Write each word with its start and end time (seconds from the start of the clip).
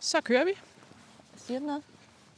Så 0.00 0.20
kører 0.20 0.44
vi. 0.44 0.50
Siger 1.46 1.58
den 1.58 1.66
noget? 1.66 1.82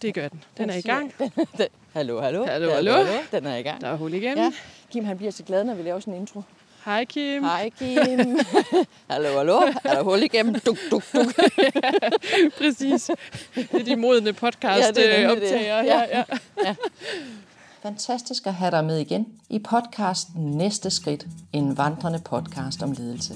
Det 0.03 0.15
gør 0.15 0.29
den. 0.29 0.45
Den 0.59 0.71
er 0.71 0.75
i 0.75 0.81
gang. 0.81 1.15
Den- 1.19 1.31
hallo, 1.95 2.21
hallo. 2.21 2.45
Hallo, 2.47 2.71
hallo. 2.71 2.93
Den 3.33 3.47
er 3.47 3.57
i 3.57 3.63
gang. 3.63 3.81
Der 3.81 3.89
er 3.89 3.97
hul 3.97 4.15
igennem. 4.15 4.45
Ja. 4.45 4.53
Kim 4.93 5.05
han 5.05 5.17
bliver 5.17 5.33
så 5.33 5.43
glad, 5.43 5.65
når 5.65 5.75
vi 5.75 5.83
laver 5.83 6.01
sådan 6.01 6.15
en 6.15 6.21
intro. 6.21 6.43
Hej 6.85 7.05
Kim. 7.05 7.43
Hej 7.45 7.71
Kim. 7.79 8.39
hallo, 9.11 9.37
hallo. 9.37 9.57
Er 9.61 9.73
der 9.95 10.03
hul 10.03 10.23
igennem? 10.23 10.55
Duk, 10.61 10.77
duk, 10.91 11.03
duk. 11.15 11.33
Præcis. 12.59 13.11
Det 13.55 13.75
er 13.81 13.85
de 13.85 13.97
modne 13.97 14.33
podcast 14.33 14.81
Ja, 14.81 14.89
det 14.91 15.15
er 15.15 15.21
ja, 15.21 15.27
nemlig 15.27 15.43
det. 15.43 15.49
optager. 15.53 15.83
Ja, 15.83 16.25
ja. 16.65 16.75
Fantastisk 17.83 18.47
at 18.47 18.55
have 18.55 18.71
dig 18.71 18.85
med 18.85 18.99
igen 18.99 19.27
i 19.51 19.59
podcasten 19.59 20.45
Næste 20.45 20.91
Skridt, 20.91 21.27
en 21.53 21.79
vandrende 21.79 22.19
podcast 22.19 22.83
om 22.83 22.93
ledelse. 22.93 23.35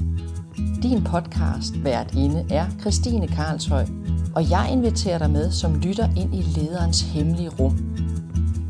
Din 0.82 1.04
podcast 1.04 1.76
hvert 1.76 2.14
inde 2.14 2.46
er 2.50 2.66
Christine 2.80 3.28
Karlshøj, 3.28 3.86
og 4.34 4.50
jeg 4.50 4.68
inviterer 4.72 5.18
dig 5.18 5.30
med 5.30 5.52
som 5.52 5.74
lytter 5.74 6.08
ind 6.16 6.34
i 6.34 6.42
lederens 6.42 7.00
hemmelige 7.00 7.48
rum. 7.48 7.96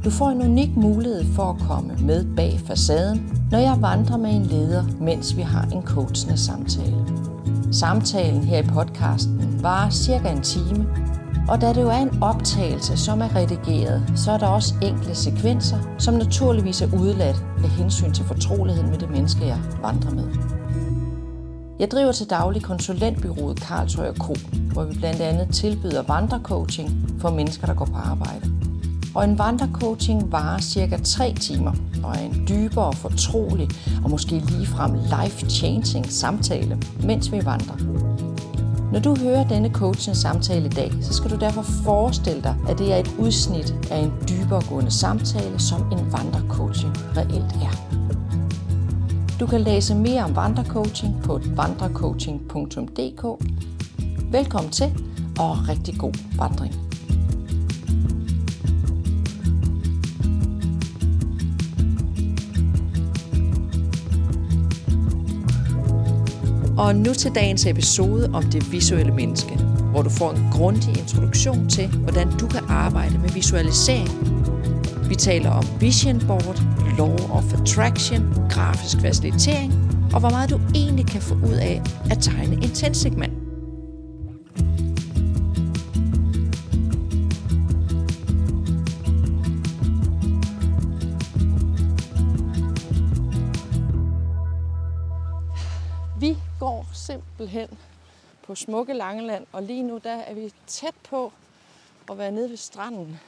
Du 0.05 0.11
får 0.11 0.31
en 0.31 0.43
unik 0.43 0.77
mulighed 0.77 1.25
for 1.35 1.43
at 1.43 1.61
komme 1.61 1.97
med 2.01 2.37
bag 2.37 2.61
facaden, 2.67 3.47
når 3.51 3.59
jeg 3.59 3.77
vandrer 3.81 4.17
med 4.17 4.31
en 4.31 4.47
leder, 4.47 4.85
mens 5.01 5.37
vi 5.37 5.43
har 5.43 5.63
en 5.63 5.83
coachende 5.83 6.39
samtale. 6.39 7.07
Samtalen 7.73 8.45
her 8.45 8.59
i 8.59 8.67
podcasten 8.67 9.63
varer 9.63 9.91
cirka 9.91 10.29
en 10.29 10.43
time, 10.43 10.87
og 11.49 11.61
da 11.61 11.69
det 11.73 11.83
jo 11.83 11.89
er 11.89 11.97
en 11.97 12.23
optagelse, 12.23 12.97
som 12.97 13.21
er 13.21 13.37
redigeret, 13.37 14.13
så 14.17 14.33
er 14.33 14.39
der 14.39 14.47
også 14.47 14.75
enkelte 14.83 15.15
sekvenser, 15.15 15.79
som 15.99 16.15
naturligvis 16.15 16.83
er 16.83 16.89
udladt 16.95 17.45
af 17.65 17.71
hensyn 17.71 18.13
til 18.13 18.25
fortroligheden 18.25 18.91
med 18.91 18.99
det 18.99 19.11
menneske, 19.11 19.47
jeg 19.47 19.59
vandrer 19.83 20.11
med. 20.11 20.25
Jeg 21.79 21.91
driver 21.91 22.13
til 22.13 22.31
daglig 22.31 22.63
konsulentbyrået 22.63 23.61
Karlsøj 23.61 24.15
Co., 24.15 24.35
hvor 24.73 24.85
vi 24.85 24.99
blandt 24.99 25.21
andet 25.21 25.55
tilbyder 25.55 26.03
vandrecoaching 26.03 26.91
for 27.19 27.31
mennesker, 27.31 27.67
der 27.67 27.75
går 27.75 27.85
på 27.85 27.97
arbejde. 27.97 28.53
Og 29.15 29.25
en 29.25 29.39
vandrecoaching 29.39 30.33
varer 30.33 30.59
cirka 30.59 30.97
3 31.05 31.35
timer 31.35 31.73
og 32.05 32.11
er 32.11 32.21
en 32.21 32.47
dybere, 32.49 32.93
fortrolig 32.93 33.69
og 34.05 34.11
måske 34.11 34.39
ligefrem 34.39 34.93
life-changing 34.93 36.13
samtale, 36.13 36.79
mens 37.03 37.33
vi 37.33 37.45
vandrer. 37.45 38.06
Når 38.97 39.03
du 39.03 39.17
hører 39.21 39.49
denne 39.49 39.71
coachens 39.73 40.19
samtale 40.19 40.67
i 40.67 40.69
dag, 40.69 40.93
så 41.03 41.13
skal 41.13 41.31
du 41.31 41.37
derfor 41.37 41.63
forestille 41.63 42.43
dig, 42.43 42.57
at 42.69 42.79
det 42.79 42.93
er 42.93 42.97
et 42.97 43.15
udsnit 43.19 43.75
af 43.91 43.97
en 43.99 44.13
dyberegående 44.29 44.91
samtale, 44.91 45.61
som 45.61 45.93
en 45.93 46.13
vandrecoaching 46.13 46.93
reelt 47.17 47.53
er. 47.63 47.73
Du 49.41 49.47
kan 49.47 49.61
læse 49.61 49.95
mere 49.95 50.25
om 50.25 50.37
vandrecoaching 50.37 51.23
på 51.25 51.41
vandrecoaching.dk. 51.47 53.25
Velkommen 54.33 54.73
til, 54.73 54.87
og 55.39 55.69
rigtig 55.69 55.95
god 55.99 56.15
vandring. 56.39 56.86
Og 66.79 66.97
nu 66.97 67.15
til 67.15 67.35
dagens 67.35 67.67
episode 67.67 68.31
om 68.33 68.43
det 68.43 68.73
visuelle 68.73 69.15
menneske, 69.15 69.57
hvor 69.91 70.03
du 70.03 70.11
får 70.11 70.31
en 70.31 70.49
grundig 70.53 70.99
introduktion 70.99 71.69
til, 71.69 71.89
hvordan 71.89 72.31
du 72.31 72.47
kan 72.47 72.61
arbejde 72.69 73.19
med 73.19 73.29
visualisering. 73.29 74.11
Vi 75.09 75.15
taler 75.15 75.51
om 75.51 75.65
vision 75.81 76.21
board, 76.27 76.63
law 76.99 77.17
of 77.31 77.61
attraction, 77.61 78.35
grafisk 78.51 79.01
facilitering 79.01 79.97
og 80.13 80.21
hvor 80.21 80.31
meget 80.31 80.51
du 80.51 80.61
egentlig 80.75 81.07
kan 81.07 81.21
få 81.21 81.35
ud 81.35 81.55
af 81.55 81.83
at 82.11 82.19
tegne 82.21 82.55
en 82.55 82.71
tændstikmand. 82.71 83.36
Simpelthen 97.51 97.79
på 98.43 98.55
smukke 98.55 98.93
Langeland, 98.95 99.47
og 99.53 99.63
lige 99.63 99.83
nu 99.83 99.99
der 100.05 100.13
er 100.17 100.35
vi 100.35 100.53
tæt 100.67 100.95
på 101.09 101.33
at 102.11 102.19
være 102.19 102.33
nede 102.33 102.51
ved 102.51 102.57
stranden. 102.57 103.21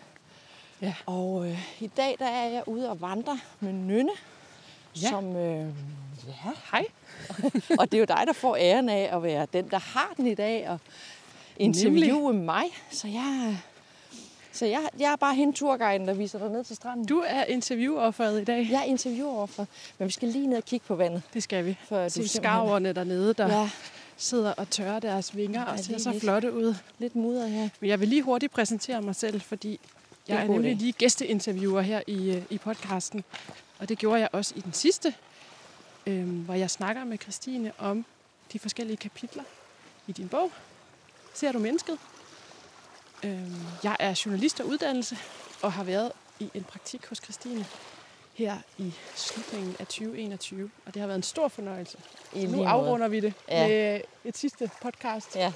Ja. 0.83 0.95
Og 1.07 1.47
øh, 1.49 1.59
i 1.81 1.87
dag 1.87 2.17
der 2.19 2.27
er 2.27 2.49
jeg 2.49 2.63
ude 2.69 2.91
og 2.91 3.01
vandre 3.01 3.39
med 3.61 3.73
Nynne, 3.73 4.13
Ja. 5.03 5.09
som... 5.09 5.37
Øh, 5.37 5.67
ja. 6.27 6.51
Hej. 6.73 6.85
Og 7.79 7.93
det 7.93 7.95
er 7.95 7.99
jo 7.99 8.05
dig, 8.05 8.23
der 8.27 8.33
får 8.33 8.57
æren 8.57 8.89
af 8.89 9.09
at 9.17 9.23
være 9.23 9.47
den, 9.53 9.71
der 9.71 9.79
har 9.79 10.13
den 10.17 10.27
i 10.27 10.35
dag, 10.35 10.69
og 10.69 10.79
interviewe 11.57 12.33
mig. 12.33 12.65
Så 12.91 13.09
jeg, 13.09 13.59
så 14.53 14.67
jeg, 14.67 14.81
jeg 14.99 15.13
er 15.13 15.17
bare 15.17 15.35
hende 15.35 15.53
turguiden, 15.53 16.09
der 16.09 16.15
viser 16.15 16.39
dig 16.39 16.49
ned 16.51 16.65
til 16.65 16.77
stranden. 16.77 17.07
Du 17.07 17.19
er 17.27 17.45
interviewofferet 17.45 18.41
i 18.41 18.45
dag. 18.45 18.69
Jeg 18.71 18.81
er 18.81 18.85
interviewer 18.85 19.47
men 19.99 20.07
vi 20.09 20.13
skal 20.13 20.29
lige 20.29 20.47
ned 20.47 20.57
og 20.57 20.65
kigge 20.65 20.87
på 20.87 20.95
vandet. 20.95 21.23
Det 21.35 21.43
skal 21.43 21.65
vi. 21.67 21.79
For 21.89 21.97
du 22.03 22.09
Se 22.09 22.11
simpelthen- 22.15 22.43
skarverne 22.43 22.93
dernede, 22.93 23.35
der 23.35 23.61
ja. 23.61 23.71
Sidder 24.21 24.53
og 24.53 24.71
tørrer 24.71 25.01
deres 25.01 25.37
vinger 25.37 25.65
og 25.65 25.79
ser 25.79 25.99
så 25.99 26.11
lidt. 26.11 26.23
flotte 26.23 26.53
ud. 26.53 26.75
lidt 26.99 27.17
mudder 27.17 27.47
her. 27.47 27.69
Men 27.81 27.91
jeg 27.91 28.01
vil 28.01 28.09
lige 28.09 28.23
hurtigt 28.23 28.53
præsentere 28.53 29.03
mig 29.03 29.17
selv, 29.17 29.41
fordi 29.41 29.81
jeg 30.29 30.43
er 30.43 30.47
god 30.47 30.55
nemlig 30.55 30.77
lige 30.77 30.93
gæsteinterviewer 30.93 31.81
her 31.81 32.03
i, 32.07 32.31
øh, 32.31 32.43
i 32.51 32.59
podcasten. 32.59 33.25
Og 33.79 33.89
det 33.89 33.99
gjorde 33.99 34.21
jeg 34.21 34.29
også 34.33 34.55
i 34.57 34.61
den 34.61 34.73
sidste, 34.73 35.15
øhm, 36.07 36.41
hvor 36.41 36.55
jeg 36.55 36.71
snakker 36.71 37.05
med 37.05 37.19
Christine 37.19 37.73
om 37.79 38.05
de 38.53 38.59
forskellige 38.59 38.97
kapitler 38.97 39.43
i 40.07 40.13
din 40.13 40.29
bog. 40.29 40.53
Ser 41.35 41.53
du 41.53 41.59
mennesket? 41.59 41.99
Øhm, 43.25 43.55
jeg 43.85 43.97
er 44.01 44.23
journalist 44.27 44.61
og 44.61 44.67
uddannelse, 44.67 45.19
og 45.63 45.73
har 45.73 45.85
været 45.85 46.13
i 46.41 46.51
en 46.55 46.65
praktik 46.65 47.07
hos 47.07 47.19
Christine 47.19 47.67
her 48.39 48.57
i 48.79 48.95
slutningen 49.15 49.77
af 49.79 49.87
2021. 49.87 50.71
Og 50.87 50.95
det 50.95 51.01
har 51.01 51.07
været 51.07 51.17
en 51.17 51.23
stor 51.23 51.49
fornøjelse. 51.49 51.99
I 52.33 52.37
nu 52.39 52.41
lige 52.47 52.57
måde. 52.57 52.69
afrunder 52.69 53.09
vi 53.09 53.21
det 53.21 53.33
Ja. 53.49 53.69
med 53.69 54.01
et 54.25 54.37
sidste 54.39 54.71
podcast. 54.83 55.37
Ja, 55.37 55.53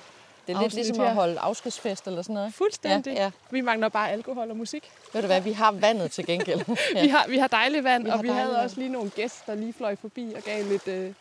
det 0.47 0.57
er 0.57 0.61
lidt 0.63 0.75
ligesom 0.75 0.97
her. 0.97 1.05
at 1.07 1.15
holde 1.15 1.39
afskedsfest 1.41 2.07
eller 2.07 2.23
sådan 2.23 2.35
noget. 2.35 2.55
Fuldstændig. 2.55 3.13
Ja, 3.15 3.23
ja. 3.23 3.31
Vi 3.51 3.61
mangler 3.61 3.89
bare 3.89 4.11
alkohol 4.11 4.51
og 4.51 4.57
musik. 4.57 4.91
Ved 5.13 5.21
du 5.23 5.27
hvad, 5.27 5.41
vi 5.41 5.53
har 5.53 5.73
vandet 5.73 6.11
til 6.11 6.27
gengæld. 6.27 6.61
Ja. 6.95 7.03
Vi, 7.03 7.09
har, 7.09 7.27
vi 7.29 7.39
har 7.39 7.47
dejligt 7.49 7.85
vand, 7.85 8.05
Vi 8.05 8.11
og 8.11 8.23
vi 8.23 8.29
havde 8.29 8.49
vand. 8.49 8.57
også 8.57 8.77
lige 8.77 8.89
nogle 8.89 9.11
gæster, 9.11 9.43
der 9.47 9.55
lige 9.55 9.73
fløj 9.73 9.97
forbi 9.97 10.33
og 10.37 10.43
gav 10.43 10.65
lidt, 10.65 10.89
øh, 10.89 11.13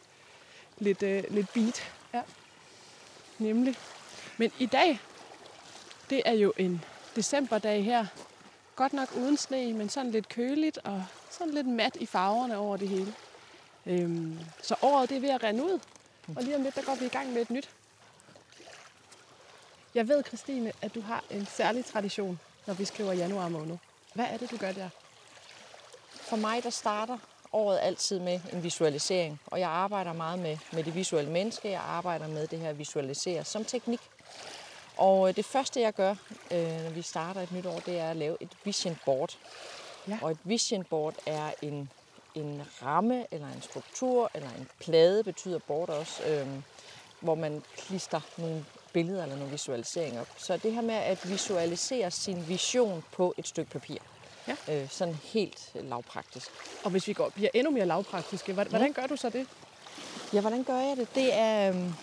lidt, 0.79 1.03
øh, 1.03 1.23
lidt 1.29 1.53
beat. 1.53 1.83
Ja. 2.13 2.22
Nemlig. 3.38 3.75
Men 4.38 4.51
i 4.59 4.66
dag, 4.66 4.99
det 6.09 6.22
er 6.25 6.33
jo 6.33 6.53
en 6.57 6.83
decemberdag 7.16 7.83
her. 7.83 8.05
Godt 8.75 8.93
nok 8.93 9.09
uden 9.17 9.38
sne, 9.38 9.73
men 9.73 9.89
sådan 9.89 10.11
lidt 10.11 10.29
køligt 10.29 10.79
og 10.83 11.05
sådan 11.31 11.53
lidt 11.53 11.67
mat 11.67 11.95
i 11.95 12.05
farverne 12.05 12.57
over 12.57 12.77
det 12.77 12.89
hele. 12.89 13.13
Øhm, 13.85 14.39
så 14.61 14.75
året 14.81 15.09
det 15.09 15.17
er 15.17 15.21
ved 15.21 15.29
at 15.29 15.43
rende 15.43 15.63
ud, 15.63 15.79
og 16.35 16.43
lige 16.43 16.55
om 16.55 16.63
lidt, 16.63 16.75
der 16.75 16.81
går 16.81 16.95
vi 16.95 17.05
i 17.05 17.09
gang 17.09 17.33
med 17.33 17.41
et 17.41 17.49
nyt. 17.49 17.69
Jeg 19.95 20.07
ved, 20.07 20.23
Christine, 20.23 20.71
at 20.81 20.95
du 20.95 21.01
har 21.01 21.23
en 21.29 21.45
særlig 21.45 21.85
tradition, 21.85 22.39
når 22.67 22.73
vi 22.73 22.85
skriver 22.85 23.13
januar 23.13 23.49
måned. 23.49 23.77
Hvad 24.13 24.25
er 24.25 24.37
det, 24.37 24.51
du 24.51 24.57
gør 24.57 24.71
der? 24.71 24.89
For 26.09 26.35
mig, 26.35 26.63
der 26.63 26.69
starter 26.69 27.17
året 27.53 27.79
altid 27.81 28.19
med 28.19 28.39
en 28.53 28.63
visualisering. 28.63 29.41
Og 29.45 29.59
jeg 29.59 29.69
arbejder 29.69 30.13
meget 30.13 30.39
med, 30.39 30.57
med 30.71 30.83
det 30.83 30.95
visuelle 30.95 31.31
menneske. 31.31 31.69
Jeg 31.69 31.81
arbejder 31.81 32.27
med 32.27 32.47
det 32.47 32.59
her 32.59 32.69
at 32.69 32.79
visualisere 32.79 33.43
som 33.43 33.65
teknik. 33.65 33.99
Og 34.97 35.29
øh, 35.29 35.35
det 35.35 35.45
første, 35.45 35.81
jeg 35.81 35.93
gør, 35.93 36.15
øh, 36.51 36.83
når 36.83 36.89
vi 36.89 37.01
starter 37.01 37.41
et 37.41 37.51
nyt 37.51 37.65
år, 37.65 37.79
det 37.79 37.99
er 37.99 38.09
at 38.09 38.17
lave 38.17 38.37
et 38.39 38.49
vision 38.63 38.99
board. 39.05 39.37
Ja. 40.07 40.17
Og 40.22 40.31
et 40.31 40.38
vision 40.44 40.84
board 40.84 41.16
er 41.25 41.51
en, 41.62 41.89
en 42.35 42.62
ramme, 42.81 43.25
eller 43.31 43.47
en 43.47 43.62
struktur, 43.62 44.31
eller 44.34 44.50
en 44.50 44.67
plade, 44.79 45.23
betyder 45.23 45.59
board 45.59 45.89
også, 45.89 46.23
øh, 46.23 46.47
hvor 47.19 47.35
man 47.35 47.63
klister 47.78 48.22
nogle 48.38 48.66
billeder 48.94 49.23
eller 49.23 49.35
nogle 49.35 49.51
visualiseringer 49.51 50.22
op. 50.22 50.28
Så 50.38 50.57
det 50.57 50.73
her 50.73 50.81
med 50.81 50.95
at 50.95 51.29
visualisere 51.29 52.11
sin 52.11 52.47
vision 52.47 53.03
på 53.11 53.34
et 53.37 53.47
stykke 53.47 53.72
papir. 53.72 53.97
Ja. 54.47 54.55
Øh, 54.70 54.90
sådan 54.90 55.17
helt 55.23 55.72
lavpraktisk. 55.75 56.49
Og 56.84 56.91
hvis 56.91 57.08
vi 57.08 57.14
går, 57.14 57.29
bliver 57.29 57.49
endnu 57.53 57.72
mere 57.72 57.85
lavpraktiske, 57.85 58.53
hvordan, 58.53 58.70
hvordan 58.70 58.93
gør 58.93 59.08
du 59.08 59.16
så 59.16 59.29
det? 59.29 59.47
Ja, 60.34 60.41
hvordan 60.41 60.64
gør 60.64 60.78
jeg 60.78 60.97
det? 60.97 61.16
Det 61.16 61.34
er, 61.34 61.70
øhm, 61.70 61.93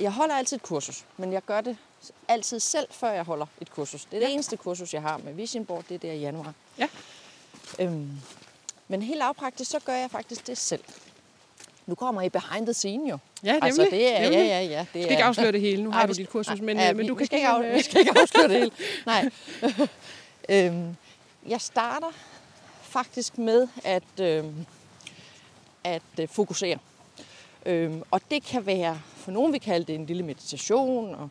jeg 0.00 0.12
holder 0.12 0.34
altid 0.34 0.56
et 0.56 0.62
kursus, 0.62 1.04
men 1.16 1.32
jeg 1.32 1.42
gør 1.42 1.60
det 1.60 1.76
altid 2.28 2.60
selv, 2.60 2.86
før 2.90 3.10
jeg 3.10 3.24
holder 3.24 3.46
et 3.60 3.70
kursus. 3.70 4.04
Det 4.04 4.16
er 4.16 4.20
det 4.20 4.32
eneste 4.34 4.56
kursus, 4.56 4.94
jeg 4.94 5.02
har 5.02 5.18
med 5.18 5.32
Vision 5.32 5.64
Board, 5.64 5.84
det 5.88 5.94
er 5.94 5.98
der 5.98 6.12
i 6.12 6.18
januar. 6.20 6.52
Ja. 6.78 6.88
Øhm, 7.78 8.10
men 8.88 9.02
helt 9.02 9.18
lavpraktisk, 9.18 9.70
så 9.70 9.78
gør 9.84 9.92
jeg 9.94 10.10
faktisk 10.10 10.46
det 10.46 10.58
selv. 10.58 10.84
Nu 11.86 11.94
kommer 11.94 12.22
I 12.22 12.28
behind 12.28 12.66
the 12.66 12.74
scene 12.74 13.10
jo. 13.10 13.18
Ja, 13.44 13.52
nemlig. 13.52 13.64
Altså, 13.66 13.88
det 13.90 14.16
er, 14.16 14.20
nemlig. 14.22 14.38
ja, 14.38 14.44
ja, 14.44 14.62
ja. 14.62 14.78
Det 14.78 14.86
Du 14.94 15.00
skal 15.02 15.10
ikke 15.10 15.24
afsløre 15.24 15.52
det 15.52 15.60
hele. 15.60 15.82
Nu 15.82 15.90
har 15.90 16.00
Ej, 16.00 16.06
du 16.06 16.12
dit 16.12 16.28
kursus, 16.28 16.60
men, 16.68 16.76
ja, 16.76 16.92
men 16.92 17.02
vi- 17.02 17.08
du 17.08 17.14
kan 17.14 17.26
skal 17.26 17.36
ikke, 17.38 17.48
af, 17.48 17.74
vi 17.74 17.82
skal 17.82 18.00
ikke 18.00 18.12
afsløre 18.20 18.48
det 18.48 18.58
hele. 18.58 18.70
Nej. 19.06 19.30
øhm, 20.48 20.96
jeg 21.48 21.60
starter 21.60 22.06
faktisk 22.82 23.38
med 23.38 23.68
at, 23.84 24.20
øhm, 24.20 24.66
at 25.84 26.02
øh, 26.20 26.28
fokusere. 26.28 26.78
Øhm, 27.66 28.02
og 28.10 28.20
det 28.30 28.42
kan 28.44 28.66
være, 28.66 29.00
for 29.16 29.30
nogen 29.30 29.52
vil 29.52 29.60
kalde 29.60 29.84
det 29.86 29.94
en 29.94 30.06
lille 30.06 30.22
meditation, 30.22 31.14
og 31.14 31.28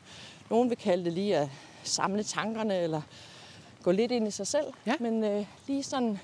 nogen 0.50 0.70
vil 0.70 0.78
kalde 0.78 1.06
det 1.06 1.14
lige 1.14 1.38
at 1.38 1.48
samle 1.84 2.24
tankerne, 2.24 2.78
eller 2.80 3.02
gå 3.84 3.92
lidt 3.92 4.12
ind 4.12 4.28
i 4.28 4.32
sig 4.32 4.48
selv. 4.48 4.66
Ja. 4.86 4.94
Men 5.00 5.24
øh, 5.24 5.46
lige 5.68 5.84
sådan 5.84 6.20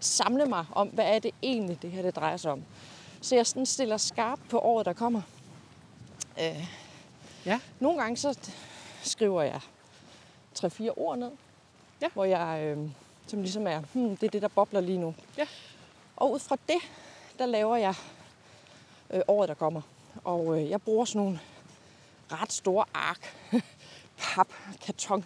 samle 0.00 0.46
mig 0.46 0.64
om, 0.72 0.88
hvad 0.88 1.04
er 1.14 1.18
det 1.18 1.30
egentlig, 1.42 1.82
det 1.82 1.90
her 1.90 2.02
det 2.02 2.16
drejer 2.16 2.36
sig 2.36 2.52
om. 2.52 2.62
Så 3.20 3.34
jeg 3.34 3.46
sådan 3.46 3.66
stiller 3.66 3.96
skarp 3.96 4.38
på 4.50 4.58
året, 4.58 4.86
der 4.86 4.92
kommer. 4.92 5.22
Øh, 6.40 6.66
Ja. 7.46 7.60
nogle 7.80 8.00
gange 8.02 8.16
så 8.16 8.38
skriver 9.02 9.42
jeg 9.42 9.60
tre-fire 10.54 10.90
ord 10.96 11.18
ned, 11.18 11.30
Ja. 12.02 12.08
hvor 12.14 12.24
jeg, 12.24 12.60
øh, 12.62 12.88
som 13.26 13.40
ligesom 13.42 13.66
er, 13.66 13.80
hmm, 13.92 14.16
det 14.16 14.26
er 14.26 14.30
det, 14.30 14.42
der 14.42 14.48
bobler 14.48 14.80
lige 14.80 14.98
nu. 14.98 15.14
Ja. 15.38 15.46
Og 16.16 16.32
ud 16.32 16.38
fra 16.38 16.56
det, 16.68 16.78
der 17.38 17.46
laver 17.46 17.76
jeg 17.76 17.94
øh, 19.10 19.20
året, 19.28 19.48
der 19.48 19.54
kommer. 19.54 19.80
Og 20.24 20.60
øh, 20.62 20.70
jeg 20.70 20.82
bruger 20.82 21.04
sådan 21.04 21.22
nogle 21.22 21.40
ret 22.32 22.52
store 22.52 22.84
ark, 22.94 23.36
pap, 24.18 24.48
karton, 24.82 25.24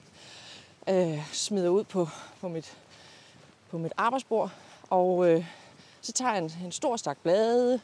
øh, 0.88 1.32
smider 1.32 1.69
ud 1.69 1.84
på, 1.84 2.08
på, 2.40 2.49
mit, 2.49 2.76
på 3.70 3.78
mit 3.78 3.93
arbejdsbord. 3.96 4.50
Og 4.90 5.28
øh, 5.31 5.44
så 6.00 6.12
tager 6.12 6.32
jeg 6.34 6.43
en, 6.43 6.52
en 6.64 6.72
stor 6.72 6.96
stak 6.96 7.19
blade, 7.22 7.81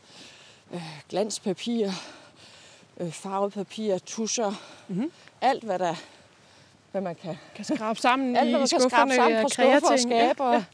øh, 0.75 0.83
glanspapir, 1.09 1.91
øh, 2.97 3.13
farvet 3.13 3.53
papir, 3.53 3.99
tuscher, 3.99 4.53
Mhm. 4.89 5.13
alt 5.41 5.65
hvad 5.65 5.79
der 5.79 5.95
hvad 6.93 7.01
man 7.01 7.15
kan 7.15 7.37
Kan 7.55 7.65
skrabe 7.65 8.01
sammen 8.01 8.37
alt, 8.37 8.51
hvad 8.51 8.59
man 8.59 8.69
kan 8.69 8.81
skrabe 8.81 8.91
sammen 9.15 9.35
af 9.37 9.43
fra 9.43 9.49
skuffer 9.49 9.93
og 9.93 9.99
skabe 9.99 10.43
og 10.45 10.65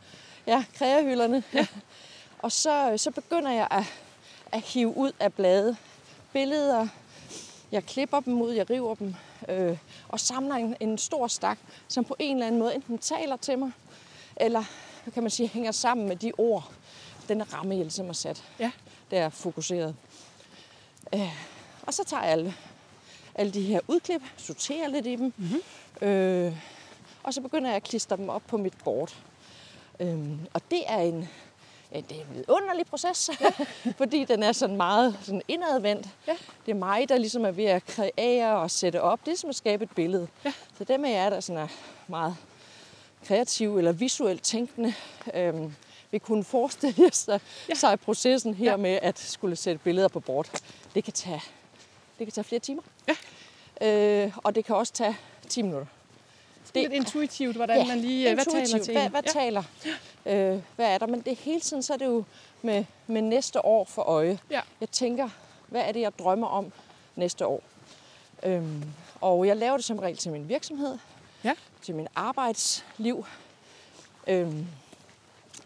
ja, 0.46 0.64
kreahylderne. 0.74 1.42
Ja. 1.54 1.66
og 2.42 2.52
så, 2.52 2.94
så 2.96 3.10
begynder 3.10 3.50
jeg 3.52 3.68
at, 3.70 3.84
at 4.52 4.60
hive 4.60 4.96
ud 4.96 5.12
af 5.20 5.32
blade 5.32 5.76
billeder. 6.32 6.86
Jeg 7.72 7.84
klipper 7.84 8.20
dem 8.20 8.40
ud, 8.42 8.52
jeg 8.52 8.70
river 8.70 8.94
dem 8.94 9.14
øh, 9.48 9.76
og 10.08 10.20
samler 10.20 10.54
en, 10.54 10.76
en 10.80 10.98
stor 10.98 11.26
stak, 11.26 11.58
som 11.88 12.04
på 12.04 12.16
en 12.18 12.36
eller 12.36 12.46
anden 12.46 12.58
måde 12.60 12.74
enten 12.74 12.98
taler 12.98 13.36
til 13.36 13.58
mig, 13.58 13.70
eller 14.36 14.64
hvad 15.04 15.12
kan 15.12 15.22
man 15.22 15.30
sige, 15.30 15.48
hænger 15.48 15.72
sammen 15.72 16.08
med 16.08 16.16
de 16.16 16.32
ord, 16.38 16.72
den 17.28 17.52
ramme, 17.52 17.74
jeg 17.74 17.84
ligesom 17.84 18.06
har 18.06 18.12
sat. 18.12 18.44
Ja. 18.58 18.70
Der 19.10 19.20
er 19.20 19.28
fokuseret. 19.28 19.96
Øh, 21.14 21.34
og 21.82 21.94
så 21.94 22.04
tager 22.04 22.22
jeg 22.22 22.32
alle, 22.32 22.54
alle 23.34 23.52
de 23.52 23.62
her 23.62 23.80
udklip, 23.88 24.22
sorterer 24.36 24.88
lidt 24.88 25.06
i 25.06 25.16
dem, 25.16 25.32
mm-hmm. 25.36 26.08
øh, 26.08 26.56
og 27.22 27.34
så 27.34 27.40
begynder 27.40 27.68
jeg 27.68 27.76
at 27.76 27.82
klistre 27.82 28.16
dem 28.16 28.28
op 28.28 28.42
på 28.46 28.56
mit 28.56 28.74
board. 28.84 29.16
Øhm, 30.00 30.38
og 30.52 30.60
det 30.70 30.82
er 30.86 30.98
en, 30.98 31.28
ja, 31.92 32.00
det 32.00 32.16
er 32.16 32.20
en 32.20 32.34
vidunderlig 32.34 32.86
proces, 32.86 33.30
ja. 33.40 33.50
fordi 34.00 34.24
den 34.24 34.42
er 34.42 34.52
sådan 34.52 34.76
meget 34.76 35.18
sådan 35.22 35.42
indadvendt. 35.48 36.08
Ja. 36.26 36.36
Det 36.66 36.72
er 36.72 36.76
mig, 36.76 37.08
der 37.08 37.18
ligesom 37.18 37.44
er 37.44 37.50
ved 37.50 37.64
at 37.64 37.86
kreere 37.86 38.58
og 38.58 38.70
sætte 38.70 39.02
op. 39.02 39.26
Det 39.26 39.32
er 39.32 39.36
som 39.36 39.50
at 39.50 39.56
skabe 39.56 39.84
et 39.84 39.90
billede. 39.90 40.28
Ja. 40.44 40.52
Så 40.78 40.84
dem 40.84 41.04
af 41.04 41.10
jer, 41.10 41.30
der 41.30 41.40
sådan 41.40 41.62
er 41.62 41.68
meget 42.08 42.36
kreative 43.26 43.78
eller 43.78 43.92
visuelt 43.92 44.42
tænkende, 44.42 44.94
øhm, 45.34 45.74
vil 46.10 46.20
kunne 46.20 46.44
forestille 46.44 47.12
sig, 47.24 47.40
Ja. 47.68 47.74
sig 47.74 48.00
processen 48.00 48.54
her 48.54 48.70
Ja. 48.70 48.76
med 48.76 48.98
at 49.02 49.18
skulle 49.18 49.56
sætte 49.56 49.80
billeder 49.84 50.08
på 50.08 50.20
board. 50.20 50.62
Det 50.94 51.04
kan 51.04 51.12
tage, 51.12 51.42
det 52.18 52.26
kan 52.26 52.32
tage 52.32 52.44
flere 52.44 52.60
timer. 52.60 52.82
Ja. 53.08 53.16
Øh, 54.26 54.32
og 54.44 54.54
det 54.54 54.64
kan 54.64 54.76
også 54.76 54.92
tage 54.92 55.16
10 55.48 55.62
minutter. 55.62 55.86
Det 56.74 56.84
er 56.84 56.88
lidt 56.88 56.92
intuitivt, 56.92 57.56
hvordan 57.56 57.78
ja, 57.78 57.86
man 57.86 57.98
lige... 58.00 58.28
øh, 58.30 58.34
Hvad 58.34 58.44
taler 58.44 58.78
til 58.84 58.92
Hvad, 58.94 59.08
hvad 59.08 59.22
ja. 59.26 59.30
taler? 59.30 59.62
Øh, 60.26 60.58
hvad 60.76 60.86
er 60.94 60.98
der? 60.98 61.06
Men 61.06 61.20
det 61.20 61.36
hele 61.36 61.60
tiden, 61.60 61.82
så 61.82 61.92
er 61.92 61.96
det 61.96 62.06
jo 62.06 62.24
med, 62.62 62.84
med 63.06 63.22
næste 63.22 63.64
år 63.64 63.84
for 63.84 64.02
øje. 64.02 64.38
Ja. 64.50 64.60
Jeg 64.80 64.90
tænker, 64.90 65.28
hvad 65.68 65.80
er 65.80 65.92
det, 65.92 66.00
jeg 66.00 66.12
drømmer 66.18 66.46
om 66.46 66.72
næste 67.16 67.46
år? 67.46 67.62
Øhm, 68.42 68.82
og 69.20 69.46
jeg 69.46 69.56
laver 69.56 69.76
det 69.76 69.84
som 69.84 69.98
regel 69.98 70.16
til 70.16 70.32
min 70.32 70.48
virksomhed, 70.48 70.98
Ja. 71.44 71.54
til 71.82 71.94
min 71.94 72.08
arbejdsliv. 72.14 73.26
Øhm, 74.26 74.66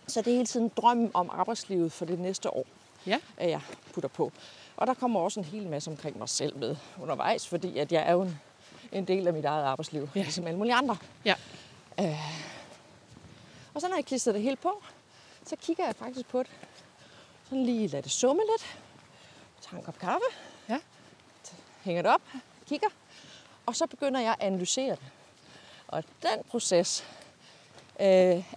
så 0.06 0.20
det 0.22 0.26
er 0.30 0.34
hele 0.34 0.46
tiden 0.46 0.68
drømmen 0.76 1.10
om 1.14 1.30
arbejdslivet 1.32 1.92
for 1.92 2.04
det 2.04 2.18
næste 2.18 2.50
år, 2.54 2.66
Ja. 3.06 3.18
at 3.36 3.50
jeg 3.50 3.60
putter 3.92 4.08
på. 4.08 4.32
Og 4.76 4.86
der 4.86 4.94
kommer 4.94 5.20
også 5.20 5.40
en 5.40 5.44
hel 5.46 5.66
masse 5.68 5.90
omkring 5.90 6.18
mig 6.18 6.28
selv 6.28 6.56
med 6.56 6.76
undervejs, 7.02 7.48
fordi 7.48 7.78
at 7.78 7.92
jeg 7.92 8.02
er 8.08 8.12
jo 8.12 8.22
en, 8.22 8.38
en 8.92 9.04
del 9.04 9.26
af 9.26 9.32
mit 9.32 9.44
eget 9.44 9.64
arbejdsliv, 9.64 10.08
Ja. 10.14 10.22
ligesom 10.22 10.46
alle 10.46 10.58
mulige 10.58 10.74
andre. 10.74 10.96
Ja. 11.24 11.34
Øh, 12.00 12.18
og 13.74 13.80
så 13.80 13.88
når 13.88 13.96
jeg 13.96 14.04
klistrer 14.04 14.32
det 14.32 14.42
hele 14.42 14.56
på, 14.56 14.82
så 15.44 15.56
kigger 15.56 15.84
jeg 15.86 15.94
faktisk 15.96 16.28
på 16.28 16.38
det. 16.42 16.50
Sådan 17.44 17.64
lige 17.64 17.88
lader 17.88 18.02
det 18.02 18.12
summe 18.12 18.42
lidt. 18.52 18.78
Tager 19.62 19.78
en 19.78 19.84
kop 19.84 19.98
kaffe. 19.98 20.26
Ja. 20.68 20.78
Hænger 21.84 22.02
det 22.02 22.10
op. 22.10 22.22
Kigger. 22.68 22.88
Og 23.66 23.76
så 23.76 23.86
begynder 23.86 24.20
jeg 24.20 24.30
at 24.30 24.46
analysere 24.46 24.90
det. 24.90 25.04
Og 25.88 26.04
den 26.22 26.44
proces 26.50 27.04
øh, 28.00 28.06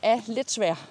er 0.01 0.19
lidt 0.27 0.51
svær. 0.51 0.87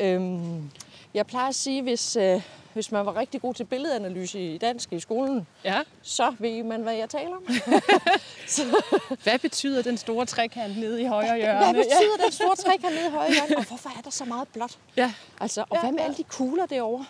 Øhm, 0.00 0.70
jeg 1.14 1.26
plejer 1.26 1.48
at 1.48 1.54
sige, 1.54 1.82
hvis, 1.82 2.16
øh, 2.16 2.42
hvis 2.72 2.92
man 2.92 3.06
var 3.06 3.16
rigtig 3.16 3.40
god 3.40 3.54
til 3.54 3.64
billedanalyse 3.64 4.54
i 4.54 4.58
dansk 4.58 4.92
i 4.92 5.00
skolen, 5.00 5.46
ja. 5.64 5.82
så 6.02 6.34
ved 6.38 6.62
man, 6.62 6.82
hvad 6.82 6.94
jeg 6.94 7.10
taler 7.10 7.36
om. 7.36 7.46
Hvad 9.22 9.38
betyder 9.38 9.82
den 9.82 9.96
store 9.96 10.26
trekant 10.26 10.78
nede 10.78 11.02
i 11.02 11.04
højre 11.06 11.36
hjørne? 11.36 11.58
Hvad 11.58 11.74
betyder 11.74 12.16
den 12.24 12.32
store 12.32 12.56
trekant 12.56 12.94
nede 12.94 13.06
i 13.06 13.10
højre 13.10 13.32
hjørne? 13.32 13.56
Og 13.56 13.64
hvorfor 13.64 13.88
er 13.98 14.02
der 14.04 14.10
så 14.10 14.24
meget 14.24 14.48
blåt? 14.48 14.78
Ja. 14.96 15.12
Altså, 15.40 15.60
og 15.60 15.76
Ja, 15.76 15.80
hvad 15.80 15.90
med 15.92 15.98
ja. 15.98 16.04
alle 16.04 16.16
de 16.16 16.22
kugler 16.24 16.66
derovre? 16.66 17.04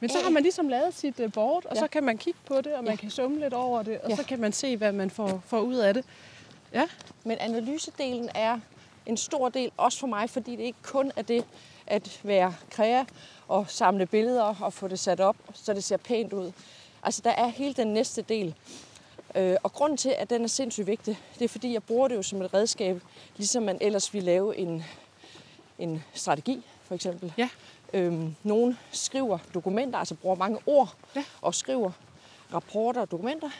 Men 0.00 0.10
så 0.10 0.18
har 0.22 0.30
man 0.30 0.42
ligesom 0.42 0.68
lavet 0.68 0.94
sit 0.94 1.20
øh, 1.20 1.32
board, 1.32 1.64
og 1.64 1.74
Ja. 1.74 1.80
så 1.80 1.88
kan 1.88 2.04
man 2.04 2.18
kigge 2.18 2.38
på 2.46 2.60
det, 2.60 2.74
og 2.74 2.84
man 2.84 2.92
Ja. 2.92 2.96
kan 2.96 3.10
summe 3.10 3.40
lidt 3.40 3.54
over 3.54 3.82
det, 3.82 4.00
og 4.00 4.10
Ja. 4.10 4.16
så 4.16 4.22
kan 4.24 4.40
man 4.40 4.52
se, 4.52 4.76
hvad 4.76 4.92
man 4.92 5.10
får, 5.10 5.42
får 5.46 5.60
ud 5.60 5.74
af 5.74 5.94
det. 5.94 6.04
Ja. 6.74 6.88
Men 7.24 7.38
analysedelen 7.40 8.30
er 8.34 8.60
en 9.06 9.16
stor 9.16 9.48
del, 9.48 9.70
også 9.76 9.98
for 9.98 10.06
mig, 10.06 10.30
fordi 10.30 10.56
det 10.56 10.62
ikke 10.62 10.78
kun 10.82 11.12
er 11.16 11.22
det 11.22 11.44
at 11.86 12.20
være 12.22 12.54
krea 12.70 13.04
og 13.48 13.66
samle 13.68 14.06
billeder 14.06 14.54
og 14.60 14.72
få 14.72 14.88
det 14.88 14.98
sat 14.98 15.20
op, 15.20 15.36
så 15.54 15.72
det 15.74 15.84
ser 15.84 15.96
pænt 15.96 16.32
ud. 16.32 16.52
Altså, 17.02 17.20
der 17.24 17.30
er 17.30 17.46
hele 17.48 17.74
den 17.74 17.86
næste 17.94 18.22
del. 18.22 18.54
Øh, 19.34 19.56
og 19.62 19.72
grunden 19.72 19.96
til, 19.96 20.14
at 20.18 20.30
den 20.30 20.44
er 20.44 20.48
sindssygt 20.48 20.86
vigtig, 20.86 21.18
det 21.38 21.44
er, 21.44 21.48
fordi 21.48 21.72
jeg 21.72 21.82
bruger 21.82 22.08
det 22.08 22.16
jo 22.16 22.22
som 22.22 22.42
et 22.42 22.54
redskab, 22.54 23.02
ligesom 23.36 23.62
man 23.62 23.78
ellers 23.80 24.14
ville 24.14 24.26
lave 24.26 24.56
en, 24.56 24.84
en 25.78 26.04
strategi, 26.14 26.62
for 26.84 26.94
eksempel. 26.94 27.32
Ja. 27.36 27.48
Øhm, 27.92 28.34
nogen 28.42 28.78
skriver 28.92 29.38
dokumenter, 29.54 29.98
altså 29.98 30.14
bruger 30.14 30.36
mange 30.36 30.58
ord, 30.66 30.94
Ja. 31.16 31.24
og 31.42 31.54
skriver 31.54 31.90
rapporter 32.54 33.00
og 33.00 33.10
dokumenter, 33.10 33.50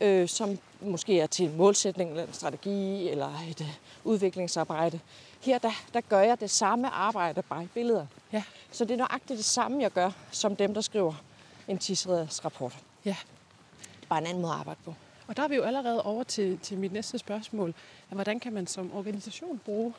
øh, 0.00 0.28
som 0.28 0.58
måske 0.80 1.20
er 1.20 1.26
til 1.26 1.46
en 1.46 1.56
målsætning 1.56 2.10
eller 2.10 2.26
en 2.26 2.32
strategi 2.32 3.08
eller 3.08 3.30
et 3.50 3.60
øh, 3.60 3.68
udviklingsarbejde. 4.04 5.00
Her 5.40 5.58
der, 5.58 5.70
der 5.94 6.00
gør 6.00 6.20
jeg 6.20 6.40
det 6.40 6.50
samme 6.50 6.88
arbejde, 6.88 7.42
bare 7.42 7.64
i 7.64 7.66
billeder. 7.66 8.06
Ja. 8.32 8.42
Så 8.70 8.84
det 8.84 8.94
er 8.94 8.98
nøjagtigt 8.98 9.36
det 9.36 9.44
samme, 9.44 9.82
jeg 9.82 9.90
gør, 9.90 10.10
som 10.30 10.56
dem, 10.56 10.74
der 10.74 10.80
skriver 10.80 11.14
en 11.68 11.78
10 11.78 11.94
rapport. 12.44 12.78
Ja. 13.04 13.16
Bare 14.08 14.18
en 14.18 14.26
anden 14.26 14.42
måde 14.42 14.52
at 14.52 14.58
arbejde 14.58 14.80
på. 14.84 14.94
Og 15.26 15.36
der 15.36 15.42
er 15.42 15.48
vi 15.48 15.54
jo 15.54 15.62
allerede 15.62 16.02
over 16.02 16.22
til, 16.22 16.58
til 16.58 16.78
mit 16.78 16.92
næste 16.92 17.18
spørgsmål. 17.18 17.74
Ja, 18.10 18.14
Hvordan 18.14 18.40
kan 18.40 18.52
man 18.52 18.66
som 18.66 18.90
organisation 18.94 19.60
bruge 19.64 19.94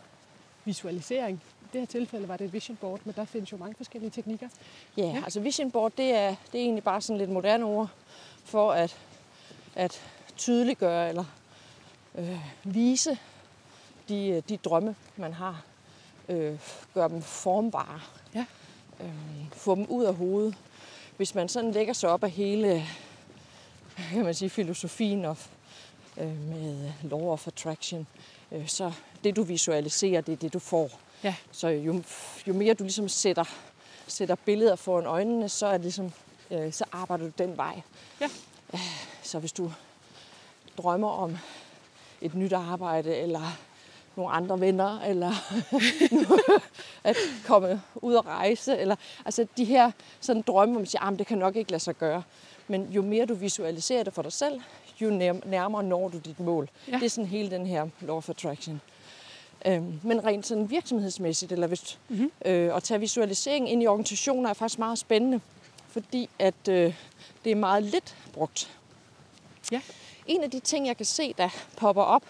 visualisering? 0.65 1.41
I 1.61 1.65
det 1.73 1.81
her 1.81 1.85
tilfælde 1.85 2.27
var 2.27 2.37
det 2.37 2.45
et 2.45 2.53
vision 2.53 2.77
board, 2.77 2.99
men 3.03 3.15
der 3.15 3.25
findes 3.25 3.51
jo 3.51 3.57
mange 3.57 3.75
forskellige 3.75 4.09
teknikker. 4.09 4.47
Ja. 4.97 5.03
ja. 5.03 5.21
altså 5.23 5.39
vision 5.39 5.71
board, 5.71 5.91
det 5.97 6.13
er, 6.15 6.35
det 6.51 6.59
er 6.59 6.63
egentlig 6.63 6.83
bare 6.83 7.01
sådan 7.01 7.17
lidt 7.17 7.29
moderne 7.29 7.65
ord 7.65 7.89
for 8.43 8.71
at, 8.71 8.97
at 9.75 10.01
tydeliggøre 10.39 11.09
eller 11.09 11.25
øh, 12.15 12.39
vise 12.63 13.17
de, 14.09 14.27
øh, 14.27 14.43
de 14.49 14.57
drømme, 14.57 14.95
man 15.17 15.33
har. 15.33 15.63
Øh, 16.29 16.59
gøre 16.93 17.09
dem 17.09 17.21
formbare. 17.21 18.01
Ja. 18.35 18.45
Øh, 18.99 19.09
få 19.53 19.75
dem 19.75 19.85
ud 19.85 20.05
af 20.05 20.15
hovedet. 20.15 20.55
Hvis 21.17 21.35
man 21.35 21.49
sådan 21.49 21.71
lægger 21.71 21.93
sig 21.93 22.09
op 22.09 22.23
af 22.23 22.29
hele 22.31 22.85
kan 24.11 24.23
man 24.23 24.33
sige, 24.33 24.49
filosofien 24.49 25.25
of, 25.25 25.47
øh, 26.17 26.49
med 26.49 26.91
law 27.03 27.21
of 27.21 27.47
attraction, 27.47 28.07
øh, 28.51 28.67
så 28.67 28.91
det 29.23 29.35
du 29.35 29.43
visualiserer, 29.43 30.21
det 30.21 30.33
er 30.33 30.37
det 30.37 30.53
du 30.53 30.59
får. 30.59 30.99
Ja. 31.23 31.35
Så 31.51 31.67
jo, 31.67 32.03
jo 32.47 32.53
mere 32.53 32.73
du 32.73 32.83
ligesom 32.83 33.09
sætter, 33.09 33.43
sætter 34.07 34.35
billeder 34.35 34.75
foran 34.75 35.05
øjnene, 35.05 35.49
så, 35.49 35.65
er 35.67 35.71
det 35.71 35.81
ligesom, 35.81 36.11
øh, 36.51 36.73
så 36.73 36.85
arbejder 36.91 37.25
du 37.25 37.31
den 37.37 37.57
vej. 37.57 37.81
Ja. 38.21 38.29
Øh, 38.73 38.79
Så 39.23 39.39
hvis 39.39 39.51
du 39.51 39.71
drømmer 40.83 41.09
om 41.09 41.37
et 42.21 42.35
nyt 42.35 42.53
arbejde, 42.53 43.15
eller 43.15 43.57
nogle 44.15 44.31
andre 44.33 44.59
venner, 44.59 44.99
eller 45.01 45.31
at 47.03 47.15
komme 47.47 47.81
ud 47.95 48.13
og 48.13 48.25
rejse, 48.25 48.77
eller 48.77 48.95
altså 49.25 49.47
de 49.57 49.65
her 49.65 49.91
sådan 50.21 50.41
drømme, 50.47 50.71
hvor 50.73 50.79
man 50.79 50.87
siger, 50.87 51.01
at 51.11 51.19
det 51.19 51.27
kan 51.27 51.37
nok 51.37 51.55
ikke 51.55 51.71
lade 51.71 51.83
sig 51.83 51.95
gøre. 51.97 52.23
Men 52.67 52.87
jo 52.91 53.01
mere 53.01 53.25
du 53.25 53.33
visualiserer 53.33 54.03
det 54.03 54.13
for 54.13 54.21
dig 54.21 54.33
selv, 54.33 54.61
jo 55.01 55.09
nær- 55.09 55.47
nærmere 55.49 55.83
når 55.83 56.07
du 56.07 56.17
dit 56.17 56.39
mål. 56.39 56.69
Ja. 56.87 56.95
Det 56.95 57.03
er 57.03 57.09
sådan 57.09 57.27
hele 57.27 57.51
den 57.51 57.65
her 57.67 57.87
law 58.01 58.17
of 58.17 58.29
attraction. 58.29 58.81
Øhm, 59.65 59.99
men 60.03 60.25
rent 60.25 60.45
sådan 60.47 60.69
virksomhedsmæssigt, 60.69 61.51
eller 61.51 61.67
hvis, 61.67 61.99
Mhm. 62.09 62.17
mm-hmm. 62.19 62.51
øh, 62.51 62.75
at 62.75 62.83
tage 62.83 62.99
visualisering 62.99 63.69
ind 63.71 63.83
i 63.83 63.87
organisationer 63.87 64.49
er 64.49 64.53
faktisk 64.53 64.79
meget 64.79 64.97
spændende, 64.99 65.39
fordi 65.87 66.29
at 66.39 66.67
øh, 66.69 66.93
det 67.43 67.51
er 67.51 67.55
meget 67.55 67.83
lidt 67.83 68.15
brugt. 68.33 68.78
Ja. 69.71 69.81
en 70.27 70.43
af 70.43 70.51
de 70.51 70.59
ting, 70.59 70.87
jeg 70.87 70.97
kan 70.97 71.05
se, 71.05 71.33
der 71.37 71.49
popper 71.77 72.03
op, 72.03 72.23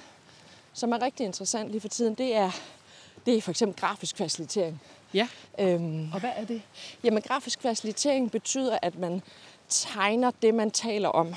som 0.73 0.91
er 0.91 1.01
rigtig 1.01 1.25
interessant 1.25 1.69
lige 1.71 1.81
for 1.81 1.87
tiden, 1.87 2.13
det 2.15 2.35
er, 2.35 2.51
det 3.25 3.37
er 3.37 3.41
for 3.41 3.51
eksempel 3.51 3.79
grafisk 3.81 4.17
facilitering. 4.17 4.81
Ja, 5.13 5.27
Øhm, 5.59 6.11
og 6.13 6.19
hvad 6.19 6.31
er 6.35 6.45
det? 6.45 6.61
Jamen, 7.03 7.21
grafisk 7.21 7.61
facilitering 7.61 8.31
betyder, 8.31 8.79
at 8.81 8.97
man 8.99 9.21
tegner 9.69 10.31
det, 10.41 10.53
man 10.55 10.71
taler 10.71 11.09
om. 11.09 11.35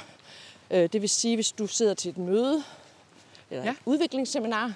Øh, 0.71 0.89
det 0.93 1.01
vil 1.03 1.09
sige, 1.11 1.37
hvis 1.37 1.53
du 1.53 1.67
sidder 1.67 1.95
til 1.95 2.09
et 2.11 2.19
møde 2.19 2.65
eller 3.51 3.65
Ja. 3.65 3.71
et 3.71 3.77
udviklingsseminar, 3.85 4.73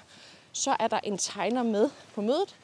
så 0.53 0.75
er 0.79 0.87
der 0.87 0.99
en 1.03 1.17
tegner 1.17 1.63
med 1.63 1.89
på 2.15 2.21
mødet, 2.21 2.55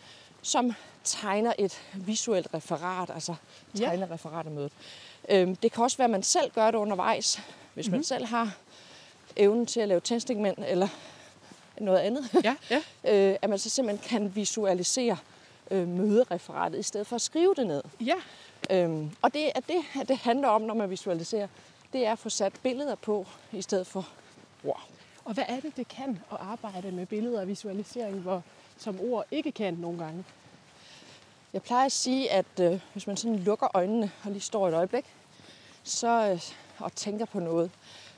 som 0.42 0.74
tegner 1.04 1.54
et 1.60 1.82
visuelt 1.94 2.48
referat, 2.54 3.10
altså 3.14 3.36
Ja. 3.80 3.86
tegner 3.86 4.12
referat 4.12 4.46
af 4.46 4.52
mødet. 4.52 4.72
Øhm, 5.30 5.56
det 5.56 5.72
kan 5.72 5.84
også 5.84 5.98
være, 5.98 6.06
at 6.06 6.12
man 6.12 6.24
selv 6.24 6.52
gør 6.52 6.72
det 6.72 6.78
undervejs, 6.78 7.42
hvis 7.74 7.88
Mhm. 7.88 7.96
man 7.96 8.04
selv 8.04 8.26
har 8.26 8.56
evnen 9.36 9.66
til 9.66 9.80
at 9.80 9.88
lave 9.88 10.00
tændstikmænd 10.00 10.58
eller 10.68 10.88
noget 11.80 12.00
andet. 12.00 12.30
Ja, 12.44 12.56
ja. 12.70 12.78
øh, 13.32 13.38
at 13.42 13.50
man 13.50 13.60
så 13.60 13.70
simpelthen 13.70 14.10
kan 14.10 14.36
visualisere 14.36 15.18
øh, 15.72 15.88
mødereferatet, 15.88 16.80
i 16.80 16.84
stedet 16.84 17.08
for 17.08 17.16
at 17.16 17.22
skrive 17.22 17.54
det 17.58 17.68
ned. 17.68 17.82
Ja, 18.02 18.16
Øhm, 18.70 19.12
og 19.22 19.34
det 19.34 19.52
er 19.56 19.60
det, 19.60 19.76
at 20.02 20.08
det 20.08 20.18
handler 20.18 20.48
om, 20.48 20.62
når 20.62 20.74
man 20.74 20.90
visualiserer. 20.90 21.48
Det 21.94 22.06
er 22.06 22.12
at 22.12 22.20
få 22.20 22.30
sat 22.30 22.54
billeder 22.64 22.96
på, 22.96 23.28
i 23.52 23.62
stedet 23.62 23.88
for 23.88 24.08
ord. 24.64 24.88
og 25.26 25.34
hvad 25.34 25.44
er 25.48 25.60
det, 25.60 25.78
det 25.78 25.88
kan 25.88 26.20
at 26.32 26.38
arbejde 26.40 26.92
med 26.92 27.06
billeder 27.06 27.42
og 27.42 27.48
visualisering, 27.48 28.20
hvor, 28.20 28.44
som 28.78 29.00
ord 29.02 29.26
ikke 29.32 29.52
kan 29.52 29.74
nogle 29.74 30.00
gange? 30.04 30.24
Jeg 31.54 31.62
plejer 31.64 31.86
at 31.86 31.92
sige, 31.92 32.32
at 32.32 32.46
øh, 32.62 32.80
hvis 32.94 33.08
man 33.08 33.18
sådan 33.18 33.40
lukker 33.40 33.68
øjnene 33.74 34.12
og 34.24 34.32
lige 34.32 34.42
står 34.42 34.68
et 34.68 34.74
øjeblik, 34.74 35.06
så, 35.84 36.30
øh, 36.32 36.42
og 36.84 36.96
tænker 36.96 37.26
på 37.26 37.40
noget, 37.40 37.72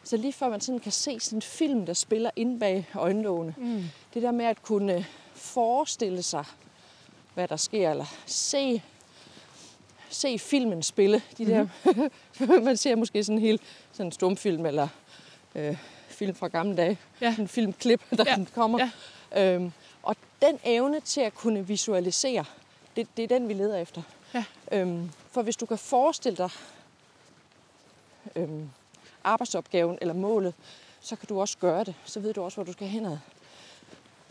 så 0.03 0.17
lige 0.17 0.34
før 0.34 0.50
man 0.50 0.62
sådan 0.62 0.79
kan 0.79 0.91
se 0.91 1.19
sådan 1.19 1.38
en 1.38 1.41
film, 1.41 1.86
der 1.86 1.93
spiller 1.93 2.29
ind 2.36 2.60
bag 2.60 2.88
øjenlågene, 2.95 3.55
Mm. 3.57 3.84
det 4.13 4.22
der 4.22 4.31
med 4.31 4.45
at 4.45 4.62
kunne 4.63 5.05
forestille 5.34 6.24
sig, 6.24 6.45
hvad 7.34 7.48
der 7.48 7.55
sker, 7.55 7.91
eller 7.91 8.05
se, 8.25 8.81
se 10.10 10.39
filmen 10.39 10.84
spille. 10.84 11.22
De 11.38 11.45
der, 11.45 11.67
man 12.63 12.77
ser 12.77 12.95
måske 12.95 13.24
sådan 13.24 13.38
en 13.38 13.41
helt 13.41 13.62
sådan 13.91 14.05
en 14.05 14.12
stumfilm, 14.12 14.65
eller 14.65 14.88
øh, 15.55 15.77
film 16.07 16.36
fra 16.36 16.48
gamle 16.48 16.75
dage. 16.77 16.98
Ja. 17.22 17.36
En 17.39 17.48
filmklip, 17.48 18.01
der 18.17 18.24
Ja, 18.27 18.36
ja. 18.39 18.45
kommer. 18.55 18.89
Ja. 19.31 19.53
Øhm, 19.55 19.72
og 20.03 20.15
den 20.41 20.60
evne 20.63 21.00
til 21.00 21.22
at 21.22 21.36
kunne 21.36 21.67
visualisere, 21.67 22.45
det, 22.95 23.07
det 23.17 23.24
er 23.24 23.27
den, 23.27 23.48
vi 23.48 23.53
leder 23.53 23.77
efter. 23.77 24.01
Ja. 24.34 24.43
Øhm, 24.72 25.12
for 25.31 25.41
hvis 25.41 25.55
du 25.55 25.65
kan 25.65 25.77
forestille 25.77 26.38
dig 26.38 26.50
øhm, 28.36 28.70
arbejdsopgaven 29.24 29.98
eller 30.01 30.13
målet, 30.13 30.53
så 31.01 31.15
kan 31.15 31.27
du 31.27 31.41
også 31.41 31.58
gøre 31.58 31.84
det. 31.84 31.96
Så 32.05 32.20
ved 32.20 32.34
du 32.34 32.44
også, 32.44 32.58
hvor 32.58 32.63
du 32.63 32.72
skal 32.72 32.88
hen 32.88 33.05
ad. 33.05 33.17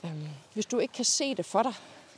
Øhm, 0.04 0.28
hvis 0.52 0.66
du 0.66 0.78
ikke 0.78 0.94
kan 0.94 1.04
se 1.04 1.34
det 1.34 1.44
for 1.46 1.62
dig, 1.62 1.72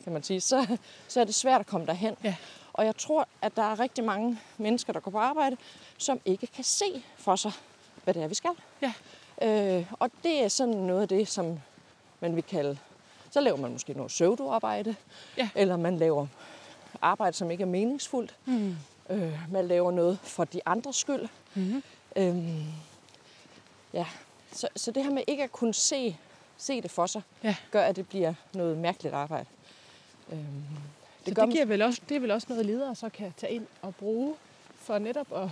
kan 0.05 0.13
man 0.13 0.23
sige, 0.23 0.41
så, 0.41 0.79
så 1.09 1.21
er 1.21 1.25
det 1.25 1.35
svært 1.35 1.61
at 1.61 1.67
komme 1.67 1.87
derhen. 1.87 2.17
Ja. 2.25 2.35
Og 2.73 2.85
jeg 2.87 2.97
tror, 2.97 3.29
at 3.43 3.57
der 3.57 3.63
er 3.63 3.81
rigtig 3.81 4.05
mange 4.05 4.39
mennesker, 4.59 4.93
der 4.93 5.01
går 5.01 5.11
på 5.11 5.19
arbejde, 5.19 5.57
som 5.99 6.21
ikke 6.25 6.47
kan 6.47 6.65
se 6.65 7.03
for 7.17 7.37
sig, 7.37 7.53
hvad 8.05 8.15
det 8.15 8.23
er, 8.23 8.29
vi 8.29 8.35
skal. 8.35 8.51
Ja. 8.83 8.93
Øh, 9.43 9.93
og 9.93 10.11
det 10.23 10.45
er 10.45 10.49
sådan 10.49 10.75
noget 10.75 11.03
af 11.03 11.09
det, 11.09 11.29
som 11.29 11.61
man 12.21 12.37
vil 12.37 12.43
kalde, 12.45 12.79
så 13.31 13.41
laver 13.41 13.57
man 13.57 13.73
måske 13.73 13.93
noget 13.93 14.09
pseudoarbejde, 14.09 14.97
Ja. 15.37 15.49
eller 15.55 15.77
man 15.77 15.97
laver 15.97 16.27
arbejde, 17.03 17.37
som 17.37 17.51
ikke 17.51 17.63
er 17.63 17.67
meningsfuldt. 17.69 18.35
Mm. 18.45 18.77
Øh, 19.11 19.53
man 19.53 19.69
laver 19.69 19.91
noget 19.91 20.19
for 20.23 20.45
de 20.45 20.61
andres 20.67 20.97
skyld. 20.97 21.29
Mm-hmm. 21.57 21.83
Øhm, 22.17 22.65
ja, 23.93 24.07
så, 24.53 24.69
så 24.77 24.91
det 24.91 25.05
her 25.05 25.11
med 25.11 25.23
ikke 25.27 25.43
at 25.43 25.53
kunne 25.53 25.75
se, 25.75 26.17
se 26.57 26.81
det 26.81 26.91
for 26.91 27.07
sig, 27.07 27.23
Ja. 27.43 27.57
gør, 27.71 27.83
at 27.83 27.97
det 27.97 28.09
bliver 28.09 28.35
noget 28.55 28.79
mærkeligt 28.79 29.15
arbejde. 29.15 29.47
Øhm, 30.33 30.63
Det, 31.27 31.35
gør 31.37 31.45
det, 31.45 31.53
giver 31.55 31.65
vel 31.67 31.83
også, 31.83 32.01
det 32.09 32.17
er 32.17 32.21
vel 32.21 32.31
også 32.31 32.47
noget, 32.51 32.67
ledere 32.67 32.95
så 32.95 33.09
kan 33.09 33.35
tage 33.37 33.53
ind 33.53 33.67
og 33.83 33.95
bruge 33.95 34.35
for 34.75 34.99
netop 34.99 35.33
at 35.37 35.49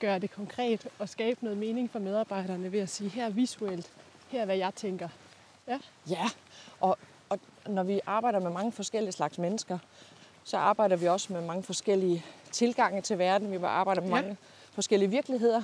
gøre 0.00 0.18
det 0.18 0.30
konkret 0.30 0.86
og 0.98 1.08
skabe 1.08 1.44
noget 1.44 1.58
mening 1.58 1.90
for 1.90 1.98
medarbejderne 1.98 2.72
ved 2.72 2.80
at 2.80 2.88
sige, 2.88 3.10
her 3.10 3.26
er 3.26 3.30
visuelt, 3.30 3.90
her 4.28 4.40
er 4.40 4.44
hvad 4.44 4.56
jeg 4.56 4.74
tænker. 4.74 5.08
Ja, 6.08 6.28
og, 6.80 6.98
og 7.28 7.38
når 7.66 7.82
vi 7.82 8.00
arbejder 8.06 8.38
med 8.40 8.50
mange 8.50 8.72
forskellige 8.72 9.12
slags 9.12 9.38
mennesker, 9.38 9.78
så 10.44 10.56
arbejder 10.56 10.96
vi 10.96 11.08
også 11.08 11.32
med 11.32 11.40
mange 11.40 11.62
forskellige 11.62 12.24
tilgange 12.52 13.02
til 13.02 13.18
verden. 13.18 13.52
Vi 13.52 13.56
arbejder 13.64 14.00
med 14.00 14.08
Ja. 14.08 14.14
mange 14.14 14.36
forskellige 14.80 15.10
virkeligheder. 15.10 15.62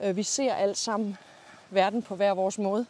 Øh, 0.00 0.16
Vi 0.16 0.22
ser 0.22 0.54
alt 0.54 0.78
sammen 0.78 1.16
verden 1.70 2.02
på 2.02 2.14
hver 2.16 2.32
vores 2.34 2.58
måde. 2.58 2.86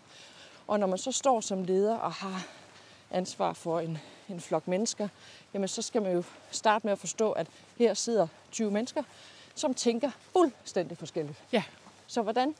Og 0.66 0.80
når 0.80 0.86
man 0.86 0.98
så 0.98 1.12
står 1.12 1.40
som 1.40 1.64
leder 1.64 1.96
og 1.96 2.12
har 2.12 2.46
ansvar 3.10 3.52
for 3.52 3.80
en, 3.80 3.98
en 4.28 4.40
flok 4.40 4.68
mennesker, 4.68 5.08
jamen 5.54 5.68
så 5.68 5.82
skal 5.82 6.02
man 6.02 6.12
jo 6.12 6.22
starte 6.50 6.86
med 6.86 6.92
at 6.92 6.98
forstå, 6.98 7.32
at 7.32 7.46
her 7.78 7.94
sidder 7.94 8.26
20 8.52 8.70
mennesker, 8.70 9.02
som 9.54 9.74
tænker 9.74 10.10
fuldstændig 10.32 10.98
forskelligt. 10.98 11.38
Ja. 11.52 11.62
Så 12.06 12.22
hvordan 12.22 12.54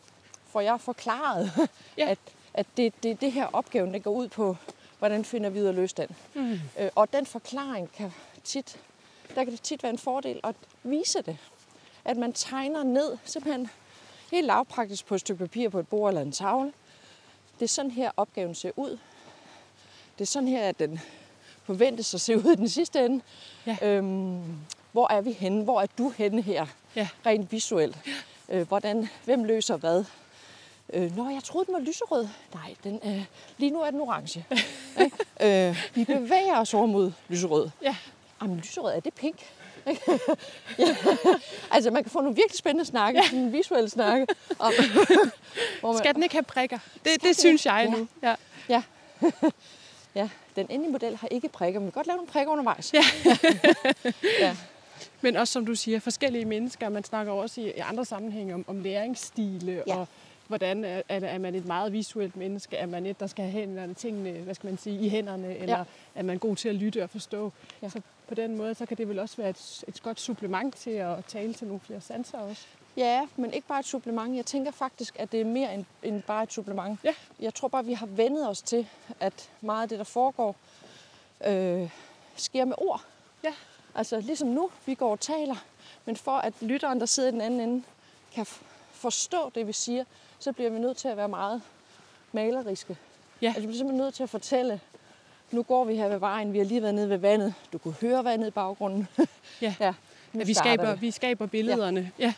får 0.48 0.60
jeg 0.60 0.80
forklaret, 0.80 1.68
Ja. 1.98 2.08
at, 2.10 2.18
at 2.54 2.66
det, 2.76 3.02
det, 3.02 3.20
det 3.20 3.32
her 3.32 3.46
opgaven 3.52 3.94
det 3.94 4.02
går 4.02 4.10
ud 4.12 4.28
på, 4.28 4.56
hvordan 4.98 5.24
finder 5.24 5.50
vi 5.50 5.60
ud 5.60 5.64
af 5.64 5.68
at 5.68 5.74
løse 5.74 5.94
den? 5.96 6.16
Mm. 6.34 6.60
Øh, 6.78 6.90
og 6.94 7.12
den 7.12 7.26
forklaring 7.26 7.92
kan 7.92 8.12
tit, 8.44 8.78
der 9.34 9.44
kan 9.44 9.52
det 9.52 9.60
tit 9.60 9.82
være 9.82 9.90
en 9.92 9.98
fordel 9.98 10.40
at 10.44 10.54
vise 10.82 11.22
det. 11.22 11.36
At 12.06 12.16
man 12.16 12.32
tegner 12.32 12.82
ned, 12.82 13.16
simpelthen 13.24 13.70
helt 14.30 14.46
lavpraktisk 14.46 15.06
på 15.06 15.14
et 15.14 15.20
stykke 15.20 15.38
papir 15.38 15.68
på 15.68 15.78
et 15.78 15.88
bord 15.88 16.10
eller 16.10 16.22
en 16.22 16.32
tavle. 16.32 16.72
Det 17.58 17.64
er 17.64 17.68
sådan 17.68 17.90
her 17.90 18.10
opgaven 18.16 18.54
ser 18.54 18.70
ud. 18.76 18.90
Det 20.18 20.20
er 20.20 20.26
sådan 20.26 20.48
her, 20.48 20.68
at 20.68 20.78
den 20.78 21.00
forventes 21.64 22.14
at 22.14 22.20
se 22.20 22.36
ud 22.36 22.52
i 22.52 22.56
den 22.56 22.68
sidste 22.68 23.04
ende. 23.04 23.22
Ja. 23.66 23.76
Øhm, 23.82 24.42
hvor 24.92 25.12
er 25.12 25.20
vi 25.20 25.32
henne? 25.32 25.64
Hvor 25.64 25.80
er 25.80 25.86
du 25.98 26.08
henne 26.10 26.42
her? 26.42 26.66
Ja. 26.96 27.08
Rent 27.26 27.52
visuelt. 27.52 27.98
Øh, 28.48 28.68
hvordan, 28.68 29.08
hvem 29.24 29.44
løser 29.44 29.76
hvad? 29.76 30.04
Øh, 30.92 31.16
Nå, 31.16 31.28
jeg 31.28 31.42
troede, 31.44 31.66
den 31.66 31.74
var 31.74 31.80
lyserød. 31.80 32.28
Nej, 32.54 32.74
den, 32.84 33.00
øh, 33.04 33.24
lige 33.58 33.70
nu 33.70 33.80
er 33.80 33.90
den 33.90 34.00
orange. 34.00 34.44
Øh, 35.40 35.90
vi 35.94 36.04
bevæger 36.04 36.60
os 36.60 36.74
over 36.74 36.86
mod 36.86 37.12
lyserød. 37.28 37.70
Ja. 37.82 37.96
Jamen, 38.42 38.56
lyserød, 38.56 38.96
er 38.96 39.00
det 39.00 39.14
pink? 39.14 39.36
Ja. 39.86 39.96
Altså, 41.70 41.90
man 41.90 42.02
kan 42.02 42.10
få 42.10 42.20
nogle 42.20 42.36
virkelig 42.36 42.58
spændende 42.58 42.84
snakke, 42.84 43.20
ja. 43.20 43.28
sådan 43.28 43.52
visuelle 43.52 43.88
snakke. 43.90 44.26
Om, 44.58 44.72
hvor 45.80 45.92
man, 45.92 45.98
Skal 45.98 46.14
den 46.14 46.22
ikke 46.22 46.34
have 46.34 46.42
prikker? 46.42 46.78
Det, 47.04 47.12
Skal 47.14 47.28
det 47.28 47.36
synes 47.38 47.66
jeg 47.66 47.82
ikke? 47.86 47.98
nu. 47.98 48.08
Ja. 48.22 48.34
ja, 50.14 50.28
den 50.56 50.66
endelige 50.70 50.92
model 50.92 51.16
har 51.16 51.28
ikke 51.28 51.48
prikker, 51.48 51.80
men 51.80 51.86
vi 51.86 51.90
kan 51.90 51.94
godt 51.98 52.06
lave 52.06 52.16
nogle 52.16 52.28
prikker 52.30 52.52
undervejs. 52.52 52.94
Ja. 52.94 53.04
ja. 54.40 54.56
Men 55.20 55.36
også 55.36 55.52
som 55.52 55.66
du 55.66 55.74
siger, 55.74 56.00
forskellige 56.00 56.44
mennesker. 56.44 56.88
Man 56.88 57.04
snakker 57.04 57.32
også 57.32 57.60
i, 57.60 57.64
i 57.66 57.78
andre 57.78 58.04
sammenhænge 58.04 58.54
om, 58.54 58.64
om 58.68 58.80
læringsstile 58.80 59.82
Ja. 59.86 59.96
og 59.96 60.08
hvordan 60.46 60.84
er, 60.84 61.02
er, 61.08 61.20
er 61.20 61.38
man 61.38 61.54
et 61.54 61.66
meget 61.66 61.92
visuelt 61.92 62.36
menneske? 62.36 62.76
Er 62.76 62.86
man 62.86 63.06
et, 63.06 63.20
der 63.20 63.26
skal 63.26 63.44
have 63.44 63.52
hænderne, 63.52 63.94
tingene 63.94 64.30
hvad 64.30 64.54
skal 64.54 64.68
man 64.68 64.78
sige, 64.78 65.00
i 65.00 65.08
hænderne? 65.08 65.56
Eller 65.58 65.78
Ja. 65.78 65.84
er 66.14 66.22
man 66.22 66.38
god 66.38 66.56
til 66.56 66.68
at 66.68 66.74
lytte 66.74 67.02
og 67.02 67.10
forstå? 67.10 67.52
Ja. 67.82 67.88
Så 67.88 68.00
på 68.28 68.34
den 68.34 68.56
måde, 68.56 68.74
så 68.74 68.86
kan 68.86 68.96
det 68.96 69.08
vel 69.08 69.18
også 69.18 69.36
være 69.36 69.50
et, 69.50 69.84
et 69.88 70.02
godt 70.02 70.20
supplement 70.20 70.76
til 70.76 70.90
at 70.90 71.24
tale 71.24 71.54
til 71.54 71.66
nogle 71.66 71.80
flere 71.80 72.00
sanser 72.00 72.38
også. 72.38 72.66
Ja, 72.96 73.28
men 73.36 73.52
ikke 73.52 73.68
bare 73.68 73.80
et 73.80 73.86
supplement. 73.86 74.36
Jeg 74.36 74.46
tænker 74.46 74.70
faktisk, 74.70 75.16
at 75.18 75.32
det 75.32 75.40
er 75.40 75.44
mere 75.44 75.74
end, 75.74 75.84
end 76.02 76.22
bare 76.22 76.42
et 76.42 76.52
supplement. 76.52 76.98
Ja. 77.04 77.14
Jeg 77.40 77.54
tror 77.54 77.68
bare, 77.68 77.84
vi 77.84 77.92
har 77.92 78.06
vendet 78.06 78.48
os 78.48 78.62
til, 78.62 78.88
at 79.20 79.50
meget 79.60 79.82
af 79.82 79.88
det, 79.88 79.98
der 79.98 80.04
foregår, 80.04 80.56
øh, 81.46 81.90
sker 82.36 82.64
med 82.64 82.74
ord. 82.78 83.04
Ja. 83.44 83.54
Altså 83.94 84.20
ligesom 84.20 84.48
nu, 84.48 84.70
vi 84.86 84.94
går 84.94 85.10
og 85.10 85.20
taler, 85.20 85.64
men 86.04 86.16
for 86.16 86.32
at 86.32 86.54
lytteren, 86.60 87.00
der 87.00 87.06
sidder 87.06 87.28
i 87.28 87.32
den 87.32 87.40
anden 87.40 87.60
ende, 87.60 87.82
kan 88.32 88.46
forstå 88.92 89.50
det, 89.54 89.66
vi 89.66 89.72
siger, 89.72 90.04
så 90.38 90.52
bliver 90.52 90.70
vi 90.70 90.78
nødt 90.78 90.96
til 90.96 91.08
at 91.08 91.16
være 91.16 91.28
meget 91.28 91.62
maleriske. 92.32 92.96
Ja. 93.42 93.46
Altså, 93.46 93.60
vi 93.60 93.66
bliver 93.66 93.78
simpelthen 93.78 94.04
nødt 94.04 94.14
til 94.14 94.22
at 94.22 94.30
fortælle, 94.30 94.80
nu 95.50 95.62
går 95.62 95.84
vi 95.84 95.96
her 95.96 96.08
ved 96.08 96.18
vejen, 96.18 96.52
vi 96.52 96.58
har 96.58 96.64
lige 96.64 96.82
været 96.82 96.94
nede 96.94 97.10
ved 97.10 97.18
vandet, 97.18 97.54
du 97.72 97.78
kunne 97.78 97.94
høre 98.00 98.24
vandet 98.24 98.46
i 98.46 98.50
baggrunden. 98.50 99.08
Ja. 99.62 99.74
ja 99.80 99.94
vi 100.32 100.54
skaber, 100.54 100.94
vi 100.94 101.10
skaber 101.10 101.46
billederne. 101.46 102.12
Ja. 102.18 102.34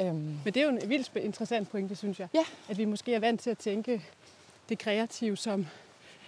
Øhm, 0.00 0.38
Men 0.44 0.54
det 0.54 0.56
er 0.56 0.62
jo 0.62 0.68
en 0.68 0.88
vildt 0.88 1.16
interessant 1.16 1.70
pointe, 1.70 1.96
synes 1.96 2.20
jeg. 2.20 2.28
Ja. 2.34 2.44
At 2.68 2.78
vi 2.78 2.84
måske 2.84 3.14
er 3.14 3.20
vant 3.20 3.40
til 3.40 3.50
at 3.50 3.58
tænke 3.58 4.02
det 4.68 4.78
kreative 4.78 5.36
som 5.36 5.66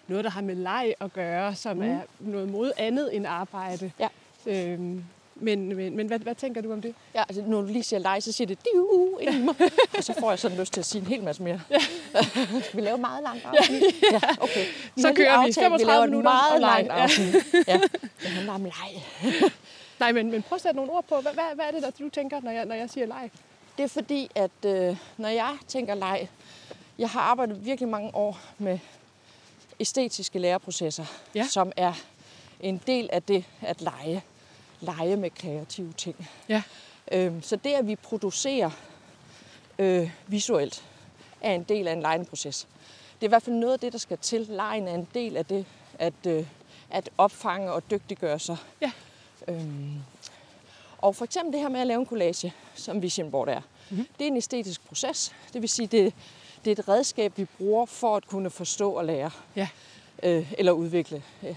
noget, 0.09 0.25
der 0.25 0.31
har 0.31 0.41
med 0.41 0.55
leg 0.55 0.95
at 1.01 1.13
gøre, 1.13 1.55
som 1.55 1.77
mm. 1.77 1.83
er 1.83 2.01
noget 2.19 2.49
mod 2.49 2.73
andet 2.77 3.17
end 3.17 3.27
arbejde. 3.27 3.93
Ja. 3.99 4.09
Øhm, 4.47 5.05
men 5.41 5.77
men, 5.77 5.97
men 5.97 6.07
hvad, 6.07 6.19
hvad 6.19 6.35
tænker 6.35 6.61
du 6.61 6.73
om 6.73 6.83
det? 6.83 6.95
Ja, 7.15 7.23
altså 7.29 7.43
når 7.47 7.61
du 7.61 7.67
lige 7.67 7.83
siger 7.83 8.01
leg, 8.01 8.23
så 8.23 8.33
siger 8.33 8.47
det 8.49 8.59
diu 8.65 9.19
ind 9.21 9.35
i 9.35 9.39
mig. 9.39 9.55
og 9.97 10.05
så 10.05 10.15
får 10.21 10.31
jeg 10.31 10.39
sådan 10.39 10.59
lyst 10.59 10.73
til 10.73 10.81
at 10.81 10.87
sige 10.87 11.01
en 11.01 11.07
hel 11.07 11.23
masse 11.23 11.43
mere. 11.43 11.61
Ja. 11.71 11.79
vi 12.75 12.81
laver 12.81 12.97
meget 12.97 13.23
langt 13.23 13.45
afsnit. 13.45 13.83
Ja, 13.83 14.13
ja 14.13 14.21
okay. 14.41 14.65
Så 14.97 15.07
har 15.07 15.09
lige 15.09 15.17
kører 15.17 15.41
vi 15.41 15.49
aftalt, 15.49 15.55
35 15.55 15.79
vi 15.79 15.85
laver 15.93 16.07
minutter 16.07 16.31
meget 16.31 16.61
langt 16.61 16.87
Ja. 16.87 17.03
afsnit. 17.03 17.35
Ja. 17.69 17.81
Det 18.23 18.29
handler 18.29 18.53
om 18.53 18.65
leg. 18.65 19.05
Nej, 20.01 20.13
men, 20.13 20.31
men 20.31 20.43
prøv 20.43 20.57
at 20.57 20.63
sætte 20.63 20.77
nogle 20.77 20.93
ord 20.93 21.05
på. 21.09 21.21
Hvad, 21.21 21.33
hvad, 21.33 21.45
hvad 21.55 21.65
er 21.65 21.71
det, 21.71 21.83
der 21.83 21.91
du 21.91 22.09
tænker, 22.09 22.41
når 22.41 22.51
jeg, 22.51 22.65
når 22.65 22.75
jeg 22.75 22.91
siger 22.91 23.07
leg? 23.07 23.31
Det 23.79 23.83
er 23.85 23.89
fordi, 23.89 24.31
at 24.35 24.51
øh, 24.67 24.97
når 25.17 25.29
jeg 25.29 25.57
tænker 25.69 25.95
leg, 25.95 26.29
jeg 26.99 27.09
har 27.09 27.21
arbejdet 27.21 27.65
virkelig 27.67 27.89
mange 27.89 28.15
år 28.15 28.39
med 28.59 28.79
æstetiske 29.81 30.39
læreprocesser, 30.39 31.05
Ja. 31.35 31.47
som 31.51 31.73
er 31.77 31.93
en 32.61 32.81
del 32.87 33.09
af 33.13 33.23
det 33.23 33.45
at 33.63 33.81
lege. 33.83 34.23
Lege 34.81 35.17
med 35.17 35.31
kreative 35.31 35.93
ting. 35.93 36.29
Ja. 36.49 36.63
Øhm, 37.13 37.43
så 37.43 37.57
det, 37.57 37.71
at 37.71 37.87
vi 37.87 37.97
producerer 37.97 38.71
øh, 39.79 40.11
visuelt, 40.27 40.85
er 41.41 41.53
en 41.55 41.63
del 41.63 41.89
af 41.89 41.93
en 41.93 42.01
legeproces. 42.01 42.67
Det 43.15 43.27
er 43.27 43.29
i 43.29 43.29
hvert 43.29 43.43
fald 43.43 43.57
noget 43.57 43.73
af 43.73 43.81
det, 43.81 43.93
der 43.93 43.99
skal 43.99 44.19
til. 44.19 44.41
Lejen 44.41 44.89
er 44.89 44.95
en 44.95 45.09
del 45.15 45.37
af 45.37 45.47
det, 45.47 45.67
at, 45.99 46.27
øh, 46.27 46.47
at 46.91 47.11
opfange 47.19 47.73
og 47.73 47.91
dygtiggøre 47.91 48.39
sig. 48.39 48.57
Ja. 48.81 48.93
Øhm, 49.49 49.95
og 50.99 51.17
for 51.17 51.25
eksempel 51.25 51.53
det 51.53 51.61
her 51.61 51.69
med 51.69 51.81
at 51.81 51.87
lave 51.87 52.01
en 52.01 52.07
collage, 52.07 52.55
som 52.75 53.03
vision 53.03 53.31
board 53.31 53.49
er, 53.49 53.61
mm-hmm. 53.91 54.07
det 54.19 54.25
er 54.25 54.29
en 54.29 54.37
æstetisk 54.37 54.87
proces. 54.87 55.33
Det 55.53 55.61
vil 55.63 55.69
sige, 55.69 55.87
det, 55.87 56.15
det 56.65 56.71
er 56.71 56.83
et 56.83 56.89
redskab, 56.89 57.33
vi 57.39 57.45
bruger 57.45 57.87
for 57.87 58.17
at 58.17 58.27
kunne 58.27 58.51
forstå 58.51 58.93
og 58.93 59.05
lære 59.05 59.31
Ja. 59.57 59.69
øh, 60.23 60.53
eller 60.59 60.73
udvikle. 60.73 61.23
Øh, 61.43 61.49
ja. 61.49 61.55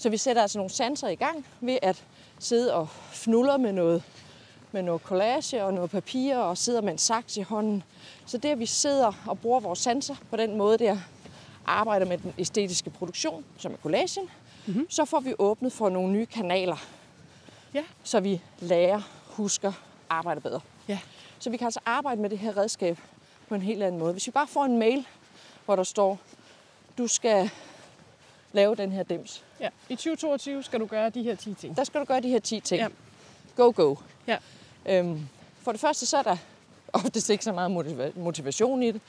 Så 0.00 0.08
vi 0.08 0.16
sætter 0.16 0.42
altså 0.42 0.58
nogle 0.58 0.70
sanser 0.70 1.08
i 1.08 1.14
gang 1.14 1.46
ved 1.60 1.78
at 1.82 2.04
sidde 2.38 2.74
og 2.74 2.88
fnuller 3.12 3.56
med 3.56 3.72
noget, 3.72 4.02
med 4.72 4.82
noget 4.82 5.02
collage 5.02 5.64
og 5.64 5.74
noget 5.74 5.90
papir 5.90 6.36
og 6.36 6.58
sidder 6.58 6.80
med 6.80 6.92
en 6.92 6.98
saks 6.98 7.36
i 7.36 7.40
hånden. 7.42 7.82
Så 8.26 8.38
det, 8.38 8.48
at 8.48 8.58
vi 8.58 8.66
sidder 8.66 9.12
og 9.26 9.40
bruger 9.40 9.60
vores 9.60 9.78
sanser 9.78 10.14
på 10.30 10.36
den 10.36 10.58
måde 10.58 10.78
der, 10.78 10.96
arbejder 11.66 12.06
med 12.06 12.18
den 12.18 12.34
æstetiske 12.38 12.90
produktion, 12.90 13.44
som 13.58 13.72
er 13.72 13.76
collagen, 13.76 14.30
mm-hmm. 14.66 14.86
så 14.90 15.04
får 15.04 15.20
vi 15.20 15.34
åbnet 15.38 15.72
for 15.72 15.88
nogle 15.88 16.12
nye 16.12 16.26
kanaler, 16.26 16.76
Ja. 17.74 17.84
så 18.04 18.20
vi 18.20 18.40
lærer, 18.60 19.00
husker, 19.26 19.72
arbejder 20.10 20.40
bedre. 20.40 20.60
Ja. 20.88 20.98
Så 21.38 21.50
vi 21.50 21.56
kan 21.56 21.64
altså 21.64 21.80
arbejde 21.86 22.20
med 22.20 22.30
det 22.30 22.38
her 22.38 22.56
redskab 22.56 22.98
på 23.48 23.54
en 23.54 23.62
helt 23.62 23.82
anden 23.82 23.98
måde. 23.98 24.12
Hvis 24.12 24.26
vi 24.26 24.32
bare 24.32 24.46
får 24.46 24.64
en 24.64 24.78
mail, 24.78 25.06
hvor 25.64 25.76
der 25.76 25.84
står, 25.84 26.18
du 26.98 27.06
skal 27.06 27.50
lave 28.52 28.74
den 28.74 28.92
her 28.92 29.02
dims. 29.02 29.44
ja. 29.60 29.68
I 29.88 29.94
2022 29.94 30.62
skal 30.62 30.80
du 30.80 30.86
gøre 30.86 31.10
de 31.10 31.22
her 31.22 31.34
10 31.36 31.54
ting. 31.54 31.76
Der 31.76 31.84
skal 31.84 32.00
du 32.00 32.04
gøre 32.04 32.20
de 32.20 32.28
her 32.28 32.38
10 32.40 32.60
ting. 32.60 32.80
Ja. 32.82 32.88
Go, 33.56 33.72
go. 33.76 33.94
Ja. 34.26 34.36
Øhm, 34.86 35.28
for 35.62 35.72
det 35.72 35.80
første, 35.80 36.06
så 36.06 36.16
er 36.16 36.22
der 36.22 36.36
oftest 36.92 37.30
ikke 37.30 37.44
så 37.44 37.52
meget 37.52 37.70
motiva- 37.70 38.18
motivation 38.18 38.82
i 38.82 38.92
det. 38.92 39.00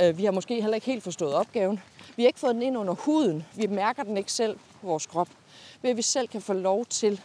Øh, 0.00 0.18
vi 0.18 0.24
har 0.24 0.32
måske 0.32 0.54
heller 0.60 0.74
ikke 0.74 0.86
helt 0.86 1.02
forstået 1.04 1.34
opgaven. 1.34 1.80
Vi 2.16 2.22
har 2.22 2.26
ikke 2.26 2.38
fået 2.40 2.54
den 2.54 2.62
ind 2.62 2.78
under 2.78 2.94
huden. 2.94 3.44
Vi 3.56 3.66
mærker 3.66 4.02
den 4.02 4.16
ikke 4.16 4.32
selv 4.32 4.56
på 4.80 4.86
vores 4.86 5.06
krop. 5.06 5.28
Ved 5.82 5.90
at 5.90 5.96
vi 5.96 6.02
selv 6.02 6.28
kan 6.28 6.42
få 6.42 6.52
lov 6.52 6.86
til 6.86 7.20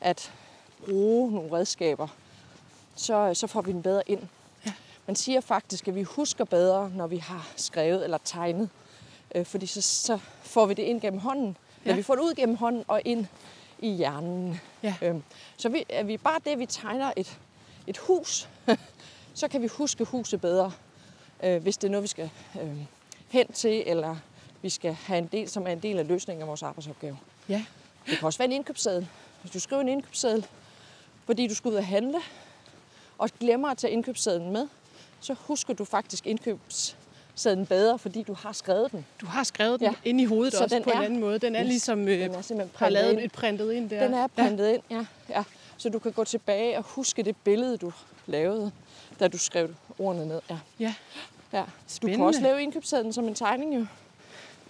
at 0.00 0.32
bruge 0.84 1.32
nogle 1.32 1.52
redskaber, 1.52 2.08
så, 2.96 3.30
så 3.34 3.46
får 3.46 3.60
vi 3.62 3.72
den 3.72 3.82
bedre 3.82 4.02
ind. 4.06 4.20
Ja. 4.66 4.72
Man 5.06 5.16
siger 5.16 5.40
faktisk, 5.40 5.88
at 5.88 5.94
vi 5.94 6.02
husker 6.02 6.44
bedre, 6.44 6.90
når 6.94 7.06
vi 7.06 7.16
har 7.16 7.48
skrevet 7.56 8.04
eller 8.04 8.18
tegnet. 8.24 8.68
Øh, 9.34 9.46
fordi 9.46 9.66
så, 9.66 9.82
så 9.82 10.18
får 10.42 10.66
vi 10.66 10.74
det 10.74 10.82
ind 10.82 11.00
gennem 11.00 11.20
hånden. 11.20 11.56
Ja. 11.86 11.94
Vi 11.94 12.02
får 12.02 12.14
det 12.14 12.22
ud 12.22 12.34
gennem 12.34 12.56
hånden 12.56 12.84
og 12.88 13.02
ind 13.04 13.26
i 13.78 13.90
hjernen. 13.90 14.60
Ja. 14.82 14.94
Øhm, 15.02 15.22
så 15.56 15.68
vi, 15.68 15.84
er 15.88 16.02
vi 16.02 16.16
bare 16.16 16.40
det, 16.44 16.58
vi 16.58 16.66
tegner 16.66 17.12
et, 17.16 17.38
et 17.86 17.98
hus, 17.98 18.48
så 19.34 19.48
kan 19.48 19.62
vi 19.62 19.66
huske 19.66 20.04
huset 20.04 20.40
bedre, 20.40 20.72
øh, 21.42 21.62
hvis 21.62 21.76
det 21.76 21.88
er 21.88 21.90
noget, 21.90 22.02
vi 22.02 22.08
skal 22.08 22.30
øh, 22.60 22.76
hen 23.28 23.52
til, 23.52 23.82
eller 23.86 24.16
vi 24.62 24.68
skal 24.68 24.92
have 24.92 25.18
en 25.18 25.26
del, 25.26 25.48
som 25.48 25.66
er 25.66 25.70
en 25.70 25.80
del 25.80 25.98
af 25.98 26.08
løsningen 26.08 26.42
af 26.42 26.48
vores 26.48 26.62
arbejdsopgave. 26.62 27.18
Ja. 27.48 27.64
Det 28.06 28.18
kan 28.18 28.26
også 28.26 28.38
være 28.38 28.46
en 28.46 28.52
indkøbsseddel. 28.52 29.08
Hvis 29.40 29.52
du 29.52 29.60
skriver 29.60 29.82
en 29.82 29.88
indkøbsseddel, 29.88 30.46
fordi 31.24 31.46
du 31.48 31.54
skal 31.54 31.70
ud 31.70 31.74
og 31.74 31.86
handle, 31.86 32.18
og 33.18 33.30
glemmer 33.40 33.68
at 33.68 33.78
tage 33.78 33.92
indkøbssedlen 33.92 34.52
med, 34.52 34.68
så 35.20 35.34
husker 35.34 35.74
du 35.74 35.84
faktisk 35.84 36.26
indkøbssedlen 37.36 37.66
bedre, 37.66 37.98
fordi 37.98 38.22
du 38.22 38.32
har 38.34 38.52
skrevet 38.52 38.92
den. 38.92 39.06
Du 39.20 39.26
har 39.26 39.44
skrevet 39.44 39.80
den 39.80 39.86
Ja. 39.86 39.94
ja. 40.04 40.08
ind 40.10 40.20
i 40.20 40.24
hovedet 40.24 40.52
Så 40.52 40.62
også 40.62 40.76
den 40.76 40.82
på 40.84 40.90
er- 40.90 40.94
en 40.98 41.04
anden 41.04 41.20
måde. 41.20 41.38
Den 41.38 41.56
er 41.56 41.62
ligesom 41.62 42.08
øh, 42.08 42.18
Den 42.18 42.34
er 42.34 42.66
har 42.76 42.88
lavet 42.88 43.12
ind. 43.12 43.20
et 43.20 43.32
printet 43.32 43.72
ind 43.72 43.90
der. 43.90 44.02
Den 44.04 44.14
er 44.14 44.26
printet 44.26 44.68
ind, 44.68 44.82
ja. 44.90 45.04
ja. 45.28 45.44
Så 45.76 45.88
du 45.88 45.98
kan 45.98 46.12
gå 46.12 46.24
tilbage 46.24 46.78
og 46.78 46.84
huske 46.84 47.22
det 47.22 47.36
billede, 47.36 47.76
du 47.76 47.92
lavede, 48.26 48.72
da 49.20 49.28
du 49.28 49.38
skrev 49.38 49.74
ordene 49.98 50.26
ned. 50.26 50.40
Ja. 50.50 50.58
Ja. 50.80 50.94
Ja. 51.52 51.60
Du 51.60 51.66
Spændende. 51.86 52.16
kan 52.18 52.26
også 52.26 52.40
lave 52.40 52.62
indkøbssedlen 52.62 53.12
som 53.12 53.28
en 53.28 53.34
tegning, 53.34 53.74
jo. 53.76 53.86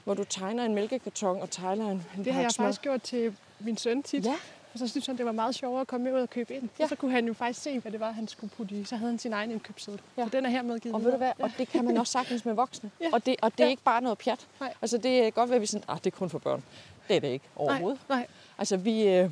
Hvor 0.05 0.15
du 0.15 0.25
tegner 0.25 0.65
en 0.65 0.75
mælkekarton 0.75 1.43
og 1.43 1.51
tegner 1.51 1.91
en, 1.91 2.07
en 2.19 2.25
Det 2.25 2.33
har 2.35 2.41
jeg 2.43 2.51
faktisk 2.57 2.83
gjort 2.83 3.03
til 3.03 3.35
min 3.61 3.77
søn 3.77 4.03
tit. 4.03 4.25
Ja, 4.25 4.35
Og 4.73 4.79
så 4.79 4.89
synes 4.89 5.07
han, 5.07 5.17
det 5.19 5.27
var 5.27 5.33
meget 5.33 5.55
sjovere 5.55 5.81
at 5.81 5.87
komme 5.87 6.05
med 6.05 6.13
ud 6.13 6.21
og 6.21 6.31
købe 6.31 6.55
ind. 6.55 6.69
Ja. 6.79 6.85
Og 6.85 6.89
så 6.89 6.97
kunne 6.97 7.11
han 7.11 7.27
jo 7.27 7.33
faktisk 7.35 7.63
se, 7.63 7.79
hvad 7.81 7.93
det 7.93 8.01
var, 8.01 8.13
han 8.13 8.29
skulle 8.29 8.51
putte 8.57 8.75
i. 8.75 8.85
Så 8.85 8.97
havde 8.97 9.11
han 9.11 9.19
sin 9.19 9.33
egen 9.33 9.51
indkøbsseddel. 9.51 10.01
Ja. 10.17 10.23
Ja. 10.23 10.27
Så 10.29 10.37
den 10.37 10.47
er 10.47 10.51
hermed 10.51 10.81
givet 10.81 10.95
og 10.95 11.05
ved 11.05 11.11
du 11.11 11.17
hvad, 11.17 11.33
videre. 11.37 11.51
og 11.51 11.59
det 11.59 11.69
kan 11.69 11.85
man 11.85 11.97
også 11.97 12.13
sagtens 12.13 12.45
med 12.45 12.55
voksne. 12.55 12.91
Ja. 13.01 13.09
Og 13.13 13.27
det, 13.27 13.37
og 13.43 13.53
det 13.53 13.61
er 13.61 13.65
Ja. 13.65 13.71
ikke 13.71 13.83
bare 13.83 14.01
noget 14.01 14.19
pjat. 14.19 14.47
Nej. 14.61 14.75
Altså 14.83 14.99
det 14.99 15.27
er 15.27 15.31
godt 15.31 15.51
være, 15.51 15.57
at 15.57 15.61
vi 15.63 15.67
sådan, 15.67 15.85
ah, 15.89 15.99
det 15.99 16.07
er 16.07 16.11
kun 16.17 16.31
for 16.31 16.39
børn. 16.39 16.63
Det 17.09 17.17
er 17.17 17.21
det 17.21 17.29
ikke 17.29 17.45
overhovedet. 17.57 18.01
Nej, 18.09 18.19
nej. 18.19 18.27
Altså 18.59 18.77
vi, 18.77 19.03
øh, 19.09 19.31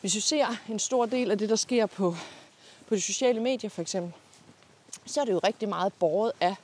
hvis 0.00 0.14
vi 0.14 0.20
ser 0.20 0.46
en 0.68 0.78
stor 0.78 1.06
del 1.06 1.30
af 1.30 1.38
det, 1.38 1.48
der 1.48 1.56
sker 1.56 1.86
på, 1.86 2.14
på 2.88 2.94
de 2.94 3.00
sociale 3.00 3.40
medier 3.40 3.70
for 3.70 3.82
eksempel, 3.82 4.12
så 5.06 5.20
er 5.20 5.24
det 5.24 5.32
jo 5.32 5.38
rigtig 5.38 5.68
meget 5.68 5.92
båret 5.92 6.32
af 6.40 6.54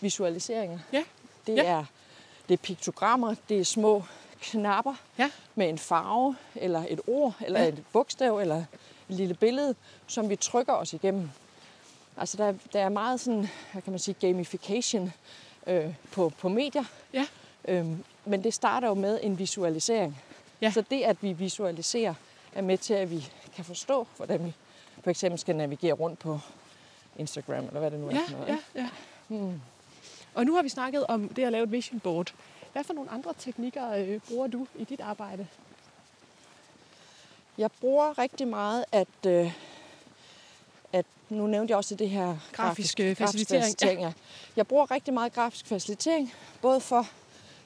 visualiseringer. 0.00 0.78
Ja. 0.92 1.02
Det, 1.46 1.56
Ja. 1.56 1.64
er, 1.64 1.84
det 2.48 2.54
er 2.54 2.58
piktogrammer, 2.58 3.34
det 3.48 3.60
er 3.60 3.64
små 3.64 4.02
knapper 4.42 4.94
Ja. 5.18 5.30
med 5.54 5.68
en 5.68 5.78
farve, 5.78 6.36
eller 6.56 6.84
et 6.88 7.00
ord, 7.06 7.34
eller 7.40 7.60
Ja. 7.62 7.68
et 7.68 7.84
bogstav, 7.92 8.38
eller 8.38 8.56
et 8.56 8.66
lille 9.08 9.34
billede, 9.34 9.74
som 10.06 10.28
vi 10.30 10.36
trykker 10.36 10.72
os 10.72 10.92
igennem. 10.92 11.30
Altså 12.16 12.36
der, 12.36 12.44
er- 12.44 12.54
der 12.72 12.80
er 12.80 12.88
meget 12.88 13.20
sådan, 13.20 13.48
hvad 13.72 13.82
kan 13.82 13.90
man 13.90 13.98
sige, 14.00 14.14
gamification 14.20 15.12
øh, 15.66 15.94
på, 16.12 16.32
på 16.38 16.48
medier. 16.48 16.84
Ja. 17.12 17.26
Øhm, 17.68 18.04
men 18.24 18.44
det 18.44 18.54
starter 18.54 18.88
jo 18.88 18.94
med 18.94 19.18
en 19.22 19.38
visualisering. 19.38 20.22
Ja. 20.60 20.70
Så 20.70 20.84
det, 20.90 21.02
at 21.02 21.16
vi 21.20 21.32
visualiserer, 21.32 22.14
er 22.54 22.62
med 22.62 22.78
til, 22.78 22.94
at 22.94 23.10
vi 23.10 23.28
kan 23.56 23.64
forstå, 23.64 24.06
hvordan 24.16 24.44
vi 24.44 24.54
for 25.02 25.10
eksempel 25.10 25.38
skal 25.38 25.56
navigere 25.56 25.92
rundt 25.92 26.18
på 26.18 26.38
Instagram, 27.18 27.64
eller 27.66 27.80
hvad 27.80 27.90
det 27.90 28.00
nu 28.00 28.06
er. 28.08 28.12
Ja, 28.14 28.20
noget, 28.32 28.48
ja, 28.48 28.80
ja. 28.80 28.88
Hmm. 29.28 29.60
Og 30.34 30.44
nu 30.44 30.54
har 30.54 30.62
vi 30.62 30.68
snakket 30.68 31.06
om 31.06 31.28
det 31.28 31.44
at 31.44 31.52
lave 31.52 31.64
et 31.64 31.72
vision 31.72 32.00
board. 32.00 32.34
Hvad 32.72 32.84
for 32.84 32.92
nogle 32.92 33.10
andre 33.10 33.32
teknikker 33.38 33.90
øh, 33.94 34.20
bruger 34.28 34.46
du 34.46 34.66
i 34.78 34.84
dit 34.84 35.00
arbejde? 35.00 35.46
Jeg 37.58 37.70
bruger 37.80 38.18
rigtig 38.18 38.48
meget, 38.48 38.84
at, 38.92 39.26
øh, 39.26 39.52
at 40.92 41.06
nu 41.28 41.46
nævnte 41.46 41.70
jeg 41.70 41.76
også 41.76 41.94
det 41.94 42.10
her 42.10 42.36
Grafisk, 42.52 43.00
øh, 43.00 43.06
grafisk 43.06 43.20
facilitering, 43.20 43.64
facilitering 43.64 44.00
ja. 44.00 44.12
Jeg 44.56 44.66
bruger 44.66 44.90
rigtig 44.90 45.14
meget 45.14 45.32
grafisk 45.32 45.66
facilitering, 45.66 46.32
både 46.62 46.80
for, 46.80 47.06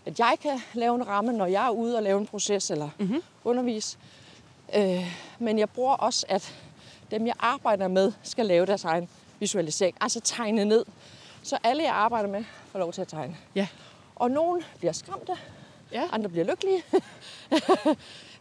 at 0.07 0.19
jeg 0.19 0.37
kan 0.43 0.61
lave 0.75 0.95
en 0.95 1.07
ramme, 1.07 1.33
når 1.33 1.47
jeg 1.47 1.67
er 1.67 1.71
ude 1.71 1.97
og 1.97 2.03
lave 2.03 2.21
en 2.21 2.27
proces 2.27 2.71
eller 2.71 2.89
Mhm. 2.99 3.23
undervise. 3.45 3.99
Øh, 4.77 5.17
men 5.39 5.59
jeg 5.59 5.71
bruger 5.71 5.95
også, 5.95 6.27
at 6.29 6.55
dem, 7.11 7.27
jeg 7.27 7.35
arbejder 7.39 7.89
med, 7.89 8.13
skal 8.23 8.47
lave 8.47 8.67
deres 8.67 8.85
egen 8.85 9.09
visualisering, 9.41 9.97
altså 10.01 10.21
tegne 10.21 10.65
ned. 10.65 10.85
Så 11.43 11.59
alle, 11.65 11.83
jeg 11.83 11.93
arbejder 11.95 12.29
med, 12.29 12.45
får 12.73 12.79
lov 12.79 12.93
til 12.93 13.01
at 13.01 13.09
tegne. 13.09 13.37
Ja. 13.55 13.69
Og 14.17 14.31
nogen 14.31 14.63
bliver 14.79 14.93
skræmte, 14.93 15.33
Ja. 15.93 16.03
andre 16.13 16.29
bliver 16.31 16.45
lykkelige. 16.45 16.83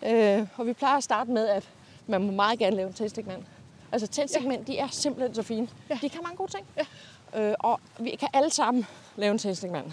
øh, 0.39 0.47
og 0.55 0.65
vi 0.67 0.73
plejer 0.73 0.97
at 0.97 1.03
starte 1.03 1.31
med, 1.31 1.47
at 1.47 1.69
man 2.07 2.23
må 2.23 2.31
meget 2.31 2.59
gerne 2.59 2.75
lave 2.75 2.88
en 2.88 2.93
tændstikmand. 2.93 3.43
Altså 3.91 4.07
tændstikmænd, 4.07 4.65
de 4.65 4.77
er 4.77 4.88
simpelthen 4.88 5.35
så 5.35 5.43
fine. 5.43 5.67
Ja. 5.89 5.99
De 6.01 6.09
kan 6.09 6.19
mange 6.23 6.38
gode 6.38 6.51
ting. 6.51 6.65
Ja. 6.77 6.85
Øh, 7.41 7.55
og 7.59 7.79
vi 7.99 8.09
kan 8.09 8.29
alle 8.33 8.49
sammen 8.49 8.88
lave 9.15 9.31
en 9.31 9.38
tændstikmand. 9.38 9.91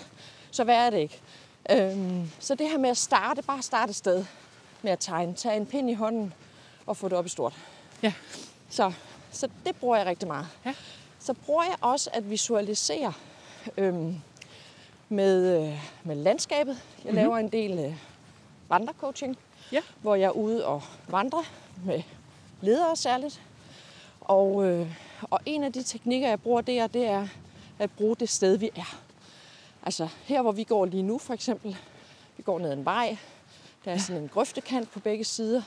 Så 0.50 0.64
hvad 0.64 0.74
er 0.76 0.90
det 0.90 0.98
ikke? 0.98 1.20
Øhm, 1.70 2.30
så 2.38 2.54
det 2.54 2.68
her 2.70 2.78
med 2.78 2.90
at 2.90 2.96
starte, 2.96 3.42
bare 3.42 3.62
starte 3.62 3.90
et 3.90 3.96
sted 3.96 4.24
med 4.82 4.92
at 4.92 4.98
tegne. 4.98 5.34
Tag 5.34 5.56
en 5.56 5.66
pind 5.66 5.90
i 5.90 5.94
hånden 5.94 6.34
og 6.86 6.96
få 6.96 7.08
det 7.08 7.18
op 7.18 7.26
i 7.26 7.28
stort. 7.28 7.54
Ja. 8.02 8.12
Så, 8.70 8.92
så 9.30 9.48
det 9.66 9.76
bruger 9.76 9.96
jeg 9.96 10.06
rigtig 10.06 10.28
meget. 10.28 10.46
Ja. 10.64 10.74
Så 11.18 11.34
bruger 11.34 11.62
jeg 11.62 11.76
også 11.80 12.10
at 12.12 12.30
visualisere 12.30 13.12
øhm, 13.76 14.16
med, 15.12 15.62
øh, 15.62 15.78
med 16.04 16.16
landskabet. 16.16 16.72
Jeg 16.74 16.78
Mhm. 16.98 17.04
mm-hmm. 17.04 17.16
laver 17.16 17.36
en 17.38 17.48
del 17.48 17.78
øh, 17.78 17.94
vandrecoaching, 18.68 19.38
Ja. 19.72 19.80
hvor 20.02 20.14
jeg 20.14 20.26
er 20.26 20.30
ude 20.30 20.66
og 20.66 20.82
vandre 21.08 21.44
med 21.84 22.02
ledere 22.60 22.96
særligt. 22.96 23.42
Og, 24.20 24.64
øh, 24.66 24.86
og 25.30 25.40
en 25.46 25.64
af 25.64 25.72
de 25.72 25.82
teknikker, 25.82 26.28
jeg 26.28 26.40
bruger 26.40 26.60
der, 26.60 26.86
det 26.86 27.06
er 27.06 27.28
at 27.78 27.90
bruge 27.90 28.16
det 28.16 28.28
sted, 28.28 28.56
vi 28.56 28.70
er. 28.76 28.96
Altså 29.86 30.08
her, 30.24 30.42
hvor 30.42 30.52
vi 30.52 30.64
går 30.64 30.86
lige 30.86 31.02
nu 31.02 31.18
for 31.18 31.34
eksempel. 31.34 31.76
Vi 32.36 32.42
går 32.42 32.58
ned 32.58 32.70
ad 32.70 32.76
en 32.76 32.84
vej. 32.84 33.16
Der 33.84 33.92
er 33.92 33.98
sådan 33.98 34.22
en 34.22 34.28
grøftekant 34.28 34.90
på 34.90 35.00
begge 35.00 35.24
sider. 35.24 35.62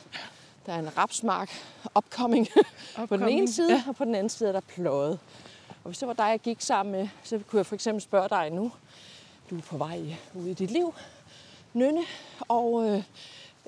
Der 0.65 0.73
er 0.73 0.79
en 0.79 0.97
rapsmark 0.97 1.51
upcoming 1.97 2.47
på 3.09 3.17
den 3.17 3.29
ene 3.29 3.51
side, 3.51 3.73
ja. 3.73 3.83
og 3.87 3.95
på 3.95 4.05
den 4.05 4.15
anden 4.15 4.29
side 4.29 4.49
er 4.49 4.53
der 4.53 4.59
pløjet. 4.59 5.19
Og 5.69 5.89
hvis 5.89 5.97
det 5.97 6.07
var 6.07 6.13
dig, 6.13 6.23
jeg 6.23 6.39
gik 6.39 6.61
sammen 6.61 6.91
med, 6.91 7.07
så 7.23 7.39
kunne 7.49 7.57
jeg 7.57 7.65
for 7.65 7.75
eksempel 7.75 8.01
spørge 8.01 8.29
dig 8.29 8.49
nu. 8.49 8.71
Du 9.49 9.57
er 9.57 9.61
på 9.61 9.77
vej 9.77 10.01
ud 10.35 10.45
i 10.47 10.53
dit 10.53 10.71
liv, 10.71 10.93
Nynne, 11.73 12.01
og 12.47 12.87
øh, 12.89 13.03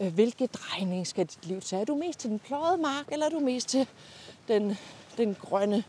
øh, 0.01 0.13
hvilke 0.13 0.47
drejning 0.47 1.07
skal 1.07 1.25
dit 1.25 1.45
liv 1.45 1.61
tage? 1.61 1.81
Er 1.81 1.85
du 1.85 1.95
mest 1.95 2.19
til 2.19 2.29
den 2.29 2.39
pløjede 2.39 2.77
mark, 2.81 3.05
eller 3.11 3.25
er 3.25 3.29
du 3.29 3.39
mest 3.39 3.69
til 3.69 3.87
den, 4.47 4.77
den 5.17 5.35
grønne 5.41 5.83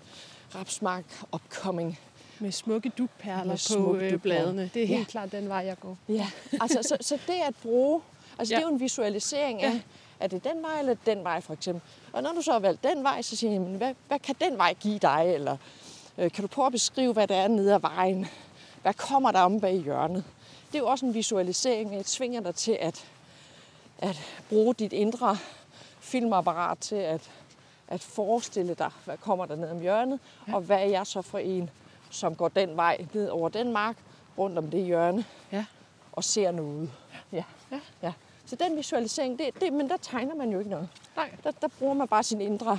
rapsmark 0.54 1.04
upcoming. 1.32 1.98
Med 2.40 2.52
smukke 2.52 2.88
dugperler 2.98 3.44
Med 3.44 3.52
på 3.52 3.56
smukke 3.56 4.04
øh, 4.06 4.12
dugperler. 4.12 4.18
bladene. 4.18 4.70
Det 4.74 4.82
er 4.82 4.86
helt 4.86 5.00
Ja. 5.00 5.04
klart 5.04 5.32
den 5.32 5.48
vej, 5.48 5.58
jeg 5.58 5.78
går. 5.80 5.96
Ja, 6.08 6.26
altså 6.60 6.78
så, 6.82 6.96
så 7.00 7.18
det 7.26 7.32
at 7.48 7.54
bruge, 7.62 8.00
altså 8.38 8.54
Ja. 8.54 8.58
det 8.58 8.64
er 8.64 8.68
jo 8.68 8.74
en 8.74 8.80
visualisering 8.80 9.62
af, 9.62 9.72
Ja. 9.72 9.80
er 10.20 10.26
det 10.26 10.44
den 10.44 10.62
vej 10.62 10.78
eller 10.78 10.94
den 11.06 11.24
vej 11.24 11.40
for 11.40 11.52
eksempel. 11.52 11.82
Og 12.12 12.22
når 12.22 12.32
du 12.32 12.42
så 12.42 12.52
har 12.52 12.58
valgt 12.58 12.84
den 12.84 13.02
vej, 13.02 13.22
så 13.22 13.36
siger 13.36 13.50
jeg, 13.50 13.60
jamen, 13.60 13.74
hvad, 13.76 13.94
hvad 14.08 14.18
kan 14.18 14.34
den 14.40 14.58
vej 14.58 14.74
give 14.80 14.98
dig? 14.98 15.24
Eller 15.34 15.56
øh, 16.18 16.30
kan 16.30 16.42
du 16.42 16.48
prøve 16.48 16.66
at 16.66 16.72
beskrive, 16.72 17.12
hvad 17.12 17.26
der 17.28 17.36
er 17.36 17.48
nede 17.48 17.74
ad 17.74 17.80
vejen? 17.80 18.26
Hvad 18.88 18.94
kommer 18.94 19.32
der 19.32 19.40
om 19.40 19.60
bag 19.60 19.76
hjørnet? 19.76 20.24
Det 20.66 20.74
er 20.74 20.78
jo 20.78 20.86
også 20.86 21.06
en 21.06 21.14
visualisering. 21.14 21.94
Jeg 21.94 22.04
tvinger 22.06 22.40
dig 22.40 22.54
til 22.54 22.78
at, 22.80 23.06
at 23.98 24.20
bruge 24.48 24.74
dit 24.74 24.92
indre 24.92 25.36
filmapparat 26.00 26.78
til 26.78 26.94
at, 26.94 27.30
at 27.88 28.00
forestille 28.02 28.74
dig, 28.74 28.90
hvad 29.04 29.16
kommer 29.16 29.46
der 29.46 29.56
ned 29.56 29.70
om 29.70 29.80
hjørnet, 29.80 30.20
ja. 30.48 30.54
og 30.54 30.60
hvad 30.60 30.76
er 30.76 30.84
jeg 30.84 31.06
så 31.06 31.22
for 31.22 31.38
en, 31.38 31.70
som 32.10 32.34
går 32.34 32.48
den 32.48 32.76
vej 32.76 33.06
ned 33.14 33.28
over 33.28 33.48
den 33.48 33.72
mark, 33.72 33.96
rundt 34.38 34.58
om 34.58 34.70
det 34.70 34.84
hjørne, 34.84 35.24
Ja. 35.52 35.64
og 36.12 36.24
ser 36.24 36.50
noget. 36.50 36.90
Ja. 37.32 37.44
Ja. 37.72 37.80
ja. 38.02 38.12
Så 38.46 38.56
den 38.56 38.76
visualisering, 38.76 39.38
det, 39.38 39.60
det, 39.60 39.72
men 39.72 39.88
der 39.88 39.96
tegner 39.96 40.34
man 40.34 40.50
jo 40.52 40.58
ikke 40.58 40.70
noget. 40.70 40.88
Nej. 41.16 41.30
Der, 41.44 41.50
der 41.50 41.68
bruger 41.78 41.94
man 41.94 42.08
bare 42.08 42.22
sin 42.22 42.40
indre 42.40 42.78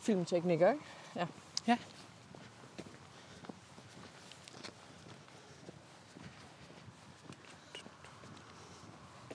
filmteknikker, 0.00 0.72
ikke? 0.72 0.84
Ja. 1.16 1.26
Ja. 1.66 1.76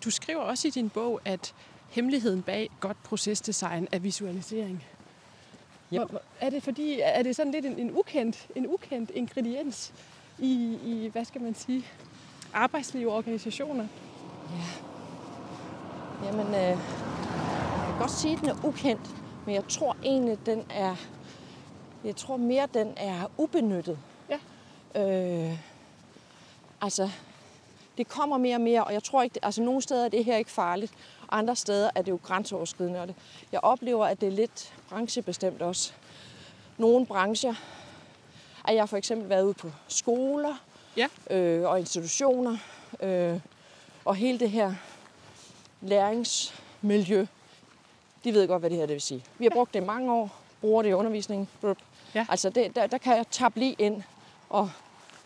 Du 0.07 0.11
skriver 0.11 0.41
også 0.41 0.67
i 0.67 0.71
din 0.71 0.89
bog, 0.89 1.21
at 1.25 1.53
hemmeligheden 1.89 2.41
bag 2.41 2.69
godt 2.79 3.03
procesdesign 3.03 3.87
er 3.91 3.99
visualisering. 3.99 4.83
Yep. 5.93 5.99
Hvor- 5.99 6.05
hvor- 6.05 6.21
Er 6.41 6.49
det 6.49 6.63
fordi, 6.63 6.99
er 7.03 7.23
det 7.23 7.35
sådan 7.35 7.51
lidt 7.51 7.65
en, 7.65 7.79
en, 7.79 7.91
ukendt, 7.97 8.47
en 8.55 8.67
ukendt 8.67 9.11
ingrediens 9.15 9.93
i, 10.39 10.77
i, 10.83 11.09
hvad 11.11 11.25
skal 11.25 11.41
man 11.41 11.55
sige, 11.55 11.85
arbejdsliv 12.53 13.07
og 13.07 13.15
organisationer? 13.15 13.87
Jamen, 16.23 16.47
øh, 16.47 16.53
jeg 16.53 16.77
kan 17.87 17.97
godt 17.99 18.11
sige, 18.11 18.33
at 18.33 18.39
den 18.41 18.49
er 18.49 18.65
ukendt, 18.65 19.09
men 19.45 19.55
jeg 19.55 19.63
tror 19.69 19.95
egentlig, 20.03 20.37
den 20.45 20.63
er, 20.69 20.95
jeg 22.03 22.15
tror 22.15 22.37
mere, 22.37 22.67
den 22.73 22.93
er 22.97 23.31
ubenyttet. 23.37 23.99
Ja. 24.29 24.39
Øh, 25.49 25.57
altså, 26.81 27.09
det 27.97 28.07
kommer 28.07 28.37
mere 28.37 28.55
og 28.55 28.61
mere, 28.61 28.83
og 28.83 28.93
jeg 28.93 29.03
tror 29.03 29.23
ikke, 29.23 29.39
altså 29.41 29.61
nogle 29.61 29.81
steder 29.81 30.05
er 30.05 30.09
det 30.09 30.25
her 30.25 30.37
ikke 30.37 30.51
farligt, 30.51 30.93
andre 31.31 31.55
steder 31.55 31.89
er 31.95 32.01
det 32.01 32.11
jo 32.11 32.19
grænseoverskridende. 32.23 33.01
Og 33.01 33.07
det, 33.07 33.15
jeg 33.51 33.59
oplever, 33.63 34.05
at 34.05 34.21
det 34.21 34.27
er 34.27 34.31
lidt 34.31 34.73
branchebestemt 34.89 35.61
også. 35.61 35.91
Nogle 36.77 37.05
brancher, 37.05 37.53
at 38.65 38.75
jeg 38.75 38.89
for 38.89 38.97
eksempel 38.97 39.29
været 39.29 39.43
ude 39.43 39.53
på 39.53 39.71
skoler 39.87 40.55
Ja. 40.97 41.07
øh, 41.35 41.69
og 41.69 41.79
institutioner, 41.79 42.57
øh, 42.99 43.39
og 44.05 44.15
hele 44.15 44.39
det 44.39 44.49
her 44.49 44.73
læringsmiljø, 45.81 47.25
de 48.23 48.33
ved 48.33 48.47
godt, 48.47 48.61
hvad 48.61 48.69
det 48.69 48.77
her 48.77 48.85
det 48.85 48.93
vil 48.93 49.01
sige. 49.01 49.23
Vi 49.37 49.45
har 49.45 49.49
brugt 49.49 49.73
det 49.73 49.81
i 49.81 49.85
mange 49.85 50.13
år, 50.13 50.35
bruger 50.61 50.81
det 50.81 50.89
i 50.89 50.93
undervisningen. 50.93 51.47
Ja. 52.15 52.25
Altså, 52.29 52.49
det, 52.49 52.75
der, 52.75 52.87
der 52.87 52.97
kan 52.97 53.17
jeg 53.17 53.25
tabe 53.31 53.59
lige 53.59 53.75
ind 53.79 54.03
og, 54.49 54.71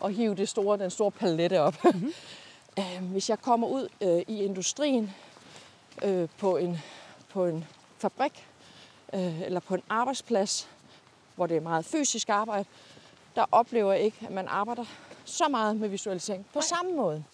og 0.00 0.10
hive 0.10 0.34
det 0.34 0.48
store, 0.48 0.78
den 0.78 0.90
store 0.90 1.10
palette 1.10 1.60
op. 1.60 1.84
Mm-hmm. 1.84 2.12
øh, 2.78 3.02
hvis 3.10 3.30
jeg 3.30 3.40
kommer 3.40 3.68
ud 3.68 3.88
øh, 4.00 4.22
i 4.28 4.44
industrien 4.44 5.14
øh, 6.02 6.28
på, 6.38 6.56
en, 6.56 6.78
på 7.28 7.46
en 7.46 7.64
fabrik 7.98 8.46
øh, 9.14 9.40
eller 9.40 9.60
på 9.60 9.74
en 9.74 9.82
arbejdsplads, 9.88 10.68
hvor 11.36 11.46
det 11.46 11.56
er 11.56 11.60
meget 11.60 11.84
fysisk 11.84 12.28
arbejde, 12.28 12.68
der 13.36 13.44
oplever 13.52 13.92
jeg 13.92 14.02
ikke, 14.02 14.18
at 14.26 14.30
man 14.30 14.48
arbejder 14.48 14.84
så 15.24 15.48
meget 15.48 15.76
med 15.76 15.88
visualisering 15.88 16.46
på 16.52 16.58
Nej. 16.58 16.62
samme 16.62 16.96
måde. 16.96 17.24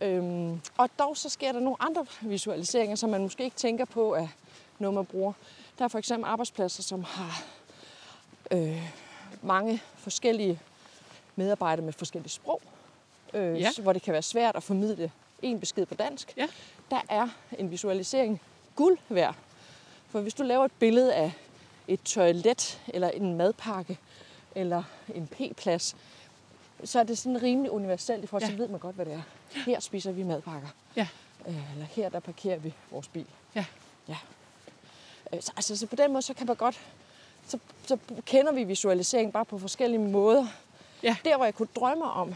Øhm, 0.00 0.60
og 0.76 0.90
dog 0.98 1.16
så 1.16 1.28
sker 1.28 1.52
der 1.52 1.60
nogle 1.60 1.76
andre 1.80 2.06
visualiseringer, 2.20 2.96
som 2.96 3.10
man 3.10 3.22
måske 3.22 3.44
ikke 3.44 3.56
tænker 3.56 3.84
på 3.84 4.14
er 4.14 4.28
noget, 4.78 4.94
man 4.94 5.06
bruger. 5.06 5.32
Der 5.78 5.84
er 5.84 5.88
for 5.88 5.98
eksempel 5.98 6.28
arbejdspladser, 6.28 6.82
som 6.82 7.04
har 7.04 7.42
øh, 8.50 8.90
mange 9.42 9.82
forskellige 9.94 10.60
medarbejdere 11.36 11.84
med 11.84 11.92
forskellige 11.92 12.30
sprog, 12.30 12.62
øh, 13.34 13.60
Ja. 13.60 13.70
hvor 13.82 13.92
det 13.92 14.02
kan 14.02 14.12
være 14.12 14.22
svært 14.22 14.56
at 14.56 14.62
formidle 14.62 15.12
en 15.42 15.60
besked 15.60 15.86
på 15.86 15.94
dansk. 15.94 16.34
Ja. 16.36 16.46
Der 16.90 17.00
er 17.08 17.28
en 17.58 17.70
visualisering 17.70 18.40
guld 18.76 18.98
værd. 19.08 19.34
For 20.08 20.20
hvis 20.20 20.34
du 20.34 20.42
laver 20.42 20.64
et 20.64 20.72
billede 20.78 21.14
af 21.14 21.32
et 21.88 22.02
toilet, 22.02 22.80
eller 22.88 23.10
en 23.10 23.34
madpakke, 23.36 23.98
eller 24.54 24.82
en 25.14 25.26
p-plads, 25.26 25.96
så 26.84 26.98
er 26.98 27.02
det 27.02 27.18
sådan 27.18 27.42
rimelig 27.42 27.70
universelt 27.70 28.24
i 28.24 28.26
forhold 28.26 28.42
til, 28.42 28.50
Ja. 28.52 28.56
så 28.56 28.62
ved 28.62 28.68
man 28.68 28.80
godt, 28.80 28.94
hvad 28.96 29.06
det 29.06 29.12
er. 29.14 29.22
Her 29.66 29.80
spiser 29.80 30.12
vi 30.12 30.22
madpakker. 30.22 30.68
Ja. 30.96 31.08
Øh, 31.48 31.72
Eller 31.72 31.86
her, 31.86 32.08
der 32.08 32.20
parkerer 32.20 32.58
vi 32.58 32.74
vores 32.90 33.08
bil. 33.08 33.26
Ja. 33.54 33.64
ja. 34.08 34.16
Øh, 35.32 35.42
Så, 35.42 35.52
altså, 35.56 35.76
så 35.76 35.86
på 35.86 35.96
den 35.96 36.12
måde, 36.12 36.22
så 36.22 36.34
kan 36.34 36.46
man 36.46 36.56
godt, 36.56 36.80
så, 37.48 37.58
så 37.86 37.98
kender 38.26 38.52
vi 38.52 38.64
visualisering 38.64 39.32
bare 39.32 39.44
på 39.44 39.58
forskellige 39.58 40.00
måder. 40.00 40.46
Ja. 41.02 41.16
Der, 41.24 41.36
hvor 41.36 41.44
jeg 41.44 41.54
kunne 41.54 41.68
drømme 41.76 42.04
om, 42.04 42.34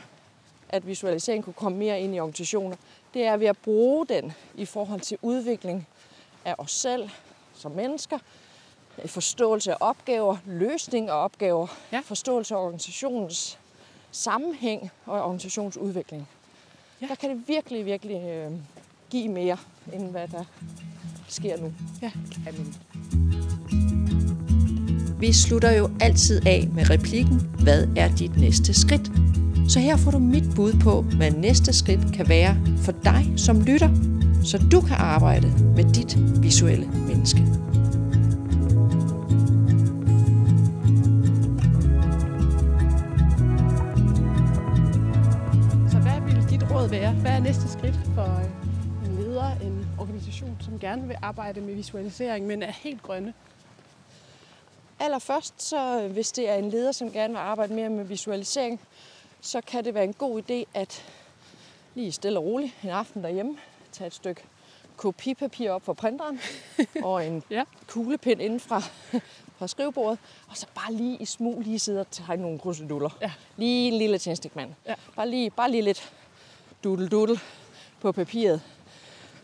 at 0.72 0.87
visualisering 0.87 1.44
kunne 1.44 1.54
komme 1.54 1.78
mere 1.78 2.00
ind 2.00 2.14
i 2.14 2.20
organisationer, 2.20 2.76
det 3.14 3.22
er 3.24 3.37
ved 3.37 3.46
at 3.46 3.56
bruge 3.58 4.06
den 4.06 4.32
i 4.54 4.64
forhold 4.64 5.00
til 5.00 5.18
udvikling 5.22 5.87
af 6.44 6.54
os 6.58 6.72
selv 6.72 7.08
som 7.54 7.72
mennesker, 7.72 8.18
forståelse 9.06 9.72
af 9.72 9.76
opgaver, 9.80 10.37
løsning 10.46 11.08
af 11.08 11.24
opgaver, 11.24 11.66
Ja. 11.92 12.00
forståelse 12.04 12.54
af 12.54 12.58
organisationens 12.58 13.58
sammenhæng 14.11 14.90
og 15.06 15.22
organisationsudvikling. 15.22 16.28
Ja. 17.02 17.06
Der 17.06 17.14
kan 17.14 17.30
det 17.30 17.48
virkelig, 17.48 17.87
virkelig 17.87 18.16
øh, 18.28 18.50
give 19.11 19.28
mere, 19.28 19.56
end 19.92 20.11
hvad 20.11 20.28
der 20.28 20.44
sker 21.28 21.56
nu. 21.56 21.72
Ja. 22.02 22.11
Amen. 22.48 22.74
Vi 25.20 25.32
slutter 25.32 25.70
jo 25.72 25.90
altid 26.00 26.46
af 26.46 26.68
med 26.74 26.90
replikken, 26.90 27.38
hvad 27.62 27.88
er 27.96 28.08
dit 28.16 28.37
næste 28.37 28.74
skridt? 28.74 29.11
Så 29.72 29.80
her 29.80 29.96
får 29.96 30.11
du 30.11 30.18
mit 30.18 30.44
bud 30.56 30.72
på, 30.82 31.02
hvad 31.02 31.30
næste 31.30 31.72
skridt 31.72 32.00
kan 32.14 32.28
være 32.28 32.56
for 32.78 32.92
dig 32.92 33.32
som 33.37 33.61
lytter, 33.61 33.90
så 34.44 34.58
du 34.72 34.80
kan 34.80 34.96
arbejde 34.96 35.48
med 35.76 35.85
dit 35.94 36.42
visuelle 36.42 36.87
menneske. 36.87 37.38
Så 45.90 45.98
hvad 45.98 46.20
vil 46.26 46.50
dit 46.50 46.70
råd 46.70 46.88
være? 46.88 47.12
Hvad 47.12 47.30
er 47.30 47.40
næste 47.40 47.68
skridt 47.68 48.00
for 48.14 48.40
øh, 48.40 49.08
en 49.08 49.16
leder, 49.16 49.50
en 49.62 49.87
organisation, 49.98 50.56
som 50.61 50.78
gerne 50.78 51.06
vil 51.06 51.16
arbejde 51.22 51.61
med 51.61 51.74
visualisering, 51.74 52.46
men 52.46 52.62
er 52.62 52.72
helt 52.72 53.02
grønne? 53.02 53.35
Allerførst, 55.00 55.62
så 55.62 56.08
hvis 56.12 56.32
det 56.32 56.50
er 56.50 56.54
en 56.54 56.70
leder, 56.70 56.92
som 56.92 57.11
gerne 57.11 57.32
vil 57.32 57.40
arbejde 57.40 57.74
mere 57.74 57.88
med 57.88 58.04
visualisering, 58.04 58.80
så 59.44 59.61
kan 59.61 59.85
det 59.85 59.94
være 59.94 60.05
en 60.05 60.12
god 60.12 60.42
idé 60.42 60.64
at 60.74 61.05
lige 61.94 62.12
stille 62.12 62.38
og 62.38 62.44
roligt 62.44 62.72
en 62.85 62.88
aften 62.90 63.22
derhjemme, 63.24 63.59
tage 63.92 64.07
et 64.07 64.14
stykke 64.14 64.42
kopipapir 64.96 65.70
op 65.70 65.83
fra 65.85 65.92
printeren 65.92 66.40
og 67.05 67.26
en 67.26 67.42
Ja. 67.50 67.64
kuglepind 67.87 68.42
inden 68.42 68.61
fra, 68.61 68.81
fra 69.59 69.66
skrivebordet, 69.66 70.18
og 70.48 70.57
så 70.57 70.66
bare 70.74 70.92
lige 70.92 71.16
i 71.16 71.24
smug 71.24 71.61
lige 71.61 71.78
sidde 71.78 72.00
og 72.00 72.07
tegne 72.11 72.42
nogle 72.42 72.59
kruseduller. 72.59 73.11
Ja. 73.20 73.33
Lige 73.57 73.88
en 73.92 73.98
lille 73.98 74.18
tændstikmand. 74.18 74.74
Ja. 74.87 74.94
Bare, 75.16 75.28
lige, 75.28 75.50
bare 75.50 75.70
lige 75.70 75.83
lidt 75.83 76.12
dudel 76.85 77.09
dudel 77.09 77.40
på 78.00 78.12
papiret. 78.12 78.62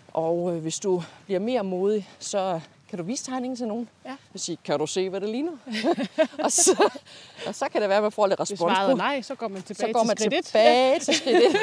Og 0.08 0.54
øh, 0.54 0.62
hvis 0.62 0.80
du 0.80 1.02
bliver 1.24 1.40
mere 1.40 1.64
modig, 1.64 2.08
så 2.18 2.60
kan 2.88 2.98
du 2.98 3.04
vise 3.04 3.24
tegningen 3.24 3.56
til 3.56 3.66
nogen. 3.66 3.88
Ja. 4.04 4.16
Og 4.34 4.40
sige, 4.40 4.58
kan 4.64 4.78
du 4.78 4.86
se, 4.86 5.08
hvad 5.08 5.20
det 5.20 5.28
ligner? 5.28 5.52
og, 6.44 6.52
så, 6.52 6.90
og 7.46 7.54
så 7.54 7.68
kan 7.72 7.80
det 7.80 7.88
være, 7.88 7.96
at 7.98 8.02
man 8.02 8.12
får 8.12 8.26
lidt 8.26 8.40
respons 8.40 8.60
på. 8.60 8.66
er 8.90 8.94
nej, 8.96 9.22
så 9.22 9.34
går 9.34 9.48
man 9.48 9.62
tilbage 9.62 9.88
Så 9.88 9.92
går 9.98 10.04
man 10.04 10.16
til 10.16 10.24
skridt 10.24 10.38
et. 10.38 10.44
tilbage 10.44 10.98
til 11.00 11.14
skridt 11.20 11.56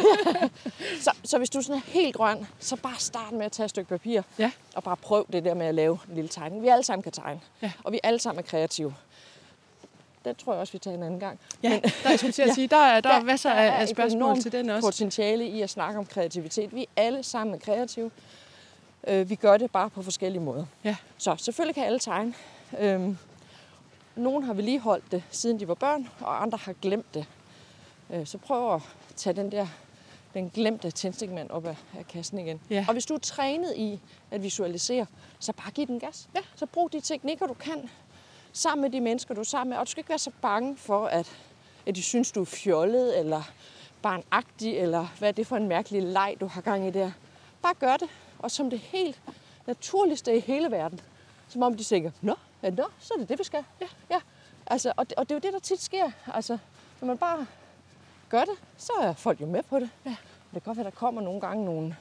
så, 1.02 1.12
så 1.24 1.38
hvis 1.38 1.50
du 1.50 1.58
er 1.58 1.62
sådan 1.62 1.82
helt 1.86 2.16
grøn, 2.16 2.48
så 2.60 2.76
bare 2.76 2.96
start 3.00 3.32
med 3.32 3.46
at 3.46 3.52
tage 3.52 3.66
et 3.66 3.70
stykke 3.70 3.90
papir. 3.90 4.22
Ja. 4.40 4.52
Og 4.76 4.84
bare 4.84 4.98
prøv 4.98 5.26
det 5.34 5.46
der 5.46 5.54
med 5.54 5.66
at 5.66 5.76
lave 5.76 6.00
en 6.10 6.16
lille 6.16 6.28
tegning. 6.30 6.62
Vi 6.64 6.68
alle 6.68 6.84
sammen 6.84 7.04
kan 7.04 7.12
tegne. 7.12 7.40
Ja. 7.62 7.72
Og 7.84 7.92
vi 7.92 8.00
alle 8.04 8.20
sammen 8.20 8.44
er 8.44 8.48
kreative. 8.50 8.96
Den 10.26 10.36
tror 10.36 10.54
jeg 10.54 10.60
også, 10.62 10.74
vi 10.74 10.80
tager 10.80 10.98
en 10.98 11.04
anden 11.04 11.20
gang. 11.20 11.40
Ja, 11.64 11.80
der 12.04 12.10
jeg 12.10 12.20
skulle 12.20 12.32
til 12.32 12.42
at 12.42 12.54
sige, 12.56 12.68
der 12.68 12.78
er, 12.78 13.02
der 13.02 13.10
er 13.10 13.22
masser 13.24 13.50
der 13.50 13.56
af, 13.60 13.68
er 13.68 13.72
af 13.72 13.84
et 13.84 13.90
spørgsmål 13.90 14.42
til 14.42 14.52
den 14.52 14.70
også. 14.70 14.88
potentiale 14.88 15.48
i 15.48 15.62
at 15.62 15.70
snakke 15.70 16.00
om 16.00 16.06
kreativitet. 16.06 16.76
Vi 16.76 16.82
er 16.82 16.86
alle 17.02 17.24
sammen 17.24 17.60
kreative. 17.60 18.12
Øh, 19.08 19.30
vi 19.30 19.36
gør 19.36 19.58
det 19.58 19.72
bare 19.72 19.90
på 19.90 20.02
forskellige 20.02 20.44
måder. 20.44 20.66
Ja. 20.84 20.96
Så 21.18 21.36
selvfølgelig 21.36 21.76
kan 21.76 21.86
alle 21.86 22.00
tegne. 22.00 22.34
Øhm, 22.80 23.18
nogle 24.16 24.46
har 24.46 24.54
vedligeholdt 24.54 25.12
det, 25.12 25.24
siden 25.30 25.60
de 25.60 25.68
var 25.68 25.74
børn, 25.74 26.10
og 26.20 26.42
andre 26.42 26.58
har 26.58 26.74
glemt 26.74 27.14
det. 27.14 27.26
Øh, 28.10 28.28
så 28.28 28.38
prøv 28.38 28.76
at 28.76 28.82
tage 29.16 29.34
den 29.34 29.52
der 29.52 29.68
den 30.34 30.50
glemte 30.50 30.92
tændstikmand 30.92 31.50
op 31.50 31.66
af, 31.66 31.76
af 31.98 32.08
kassen 32.08 32.40
igen. 32.40 32.62
Ja. 32.70 32.86
Og 32.88 32.94
hvis 32.94 33.06
du 33.06 33.14
er 33.14 33.18
trænet 33.18 33.74
i 33.76 34.00
at 34.32 34.44
visualisere, 34.44 35.06
så 35.40 35.54
bare 35.54 35.72
giv 35.72 35.88
den 35.88 36.00
gas. 36.00 36.30
Ja. 36.36 36.40
Så 36.56 36.66
brug 36.66 36.94
de 36.94 37.02
teknikker, 37.02 37.48
du 37.48 37.54
kan. 37.54 37.90
sammen 38.54 38.82
med 38.82 38.90
de 38.90 39.02
mennesker, 39.02 39.34
du 39.34 39.40
er 39.40 39.46
sammen 39.46 39.70
med. 39.70 39.78
Og 39.78 39.86
du 39.86 39.92
skal 39.92 40.02
ikke 40.02 40.10
være 40.10 40.20
så 40.20 40.32
bange 40.42 40.78
for, 40.78 41.06
at, 41.06 41.32
at 41.86 41.96
de 41.96 42.04
synes, 42.04 42.32
du 42.32 42.42
er 42.42 42.46
fjollet, 42.46 43.20
eller 43.20 43.42
barnagtig, 44.02 44.78
eller 44.78 45.08
hvad 45.20 45.30
er 45.30 45.34
det 45.34 45.48
for 45.48 45.58
en 45.58 45.68
mærkelig 45.68 46.04
leg, 46.04 46.36
du 46.40 46.46
har 46.48 46.62
gang 46.62 46.88
i 46.88 46.92
der. 46.92 47.12
Bare 47.62 47.74
gør 47.74 47.98
det, 47.98 48.10
og 48.40 48.52
som 48.52 48.70
det 48.70 48.80
helt 48.80 49.22
naturligste 49.68 50.38
i 50.38 50.40
hele 50.40 50.72
verden. 50.72 51.00
Som 51.50 51.64
om 51.64 51.78
de 51.78 51.84
tænker, 51.84 52.12
nå, 52.22 52.36
ja, 52.64 52.70
nå, 52.70 52.84
så 53.00 53.14
er 53.14 53.18
det 53.18 53.30
det, 53.30 53.40
vi 53.40 53.44
skal. 53.44 53.64
Ja, 53.82 53.88
ja. 54.10 54.20
Altså, 54.68 54.94
og, 54.98 55.10
det, 55.10 55.18
og 55.18 55.30
det 55.30 55.36
er 55.36 55.36
jo 55.36 55.40
det, 55.40 55.54
der 55.54 55.60
tit 55.60 55.82
sker. 55.82 56.12
Altså, 56.34 56.58
når 57.02 57.08
man 57.08 57.18
bare 57.18 57.46
gør 58.30 58.42
det, 58.42 58.56
så 58.78 58.94
er 59.02 59.14
folk 59.14 59.42
jo 59.42 59.46
med 59.46 59.64
på 59.64 59.80
det. 59.80 59.90
Ja. 60.06 60.16
Det 60.54 60.64
kan 60.64 60.70
godt 60.70 60.78
være, 60.78 60.84
der 60.84 60.92
kommer 60.92 61.22
nogle 61.22 61.42
gange 61.42 61.66
nogle 61.66 61.96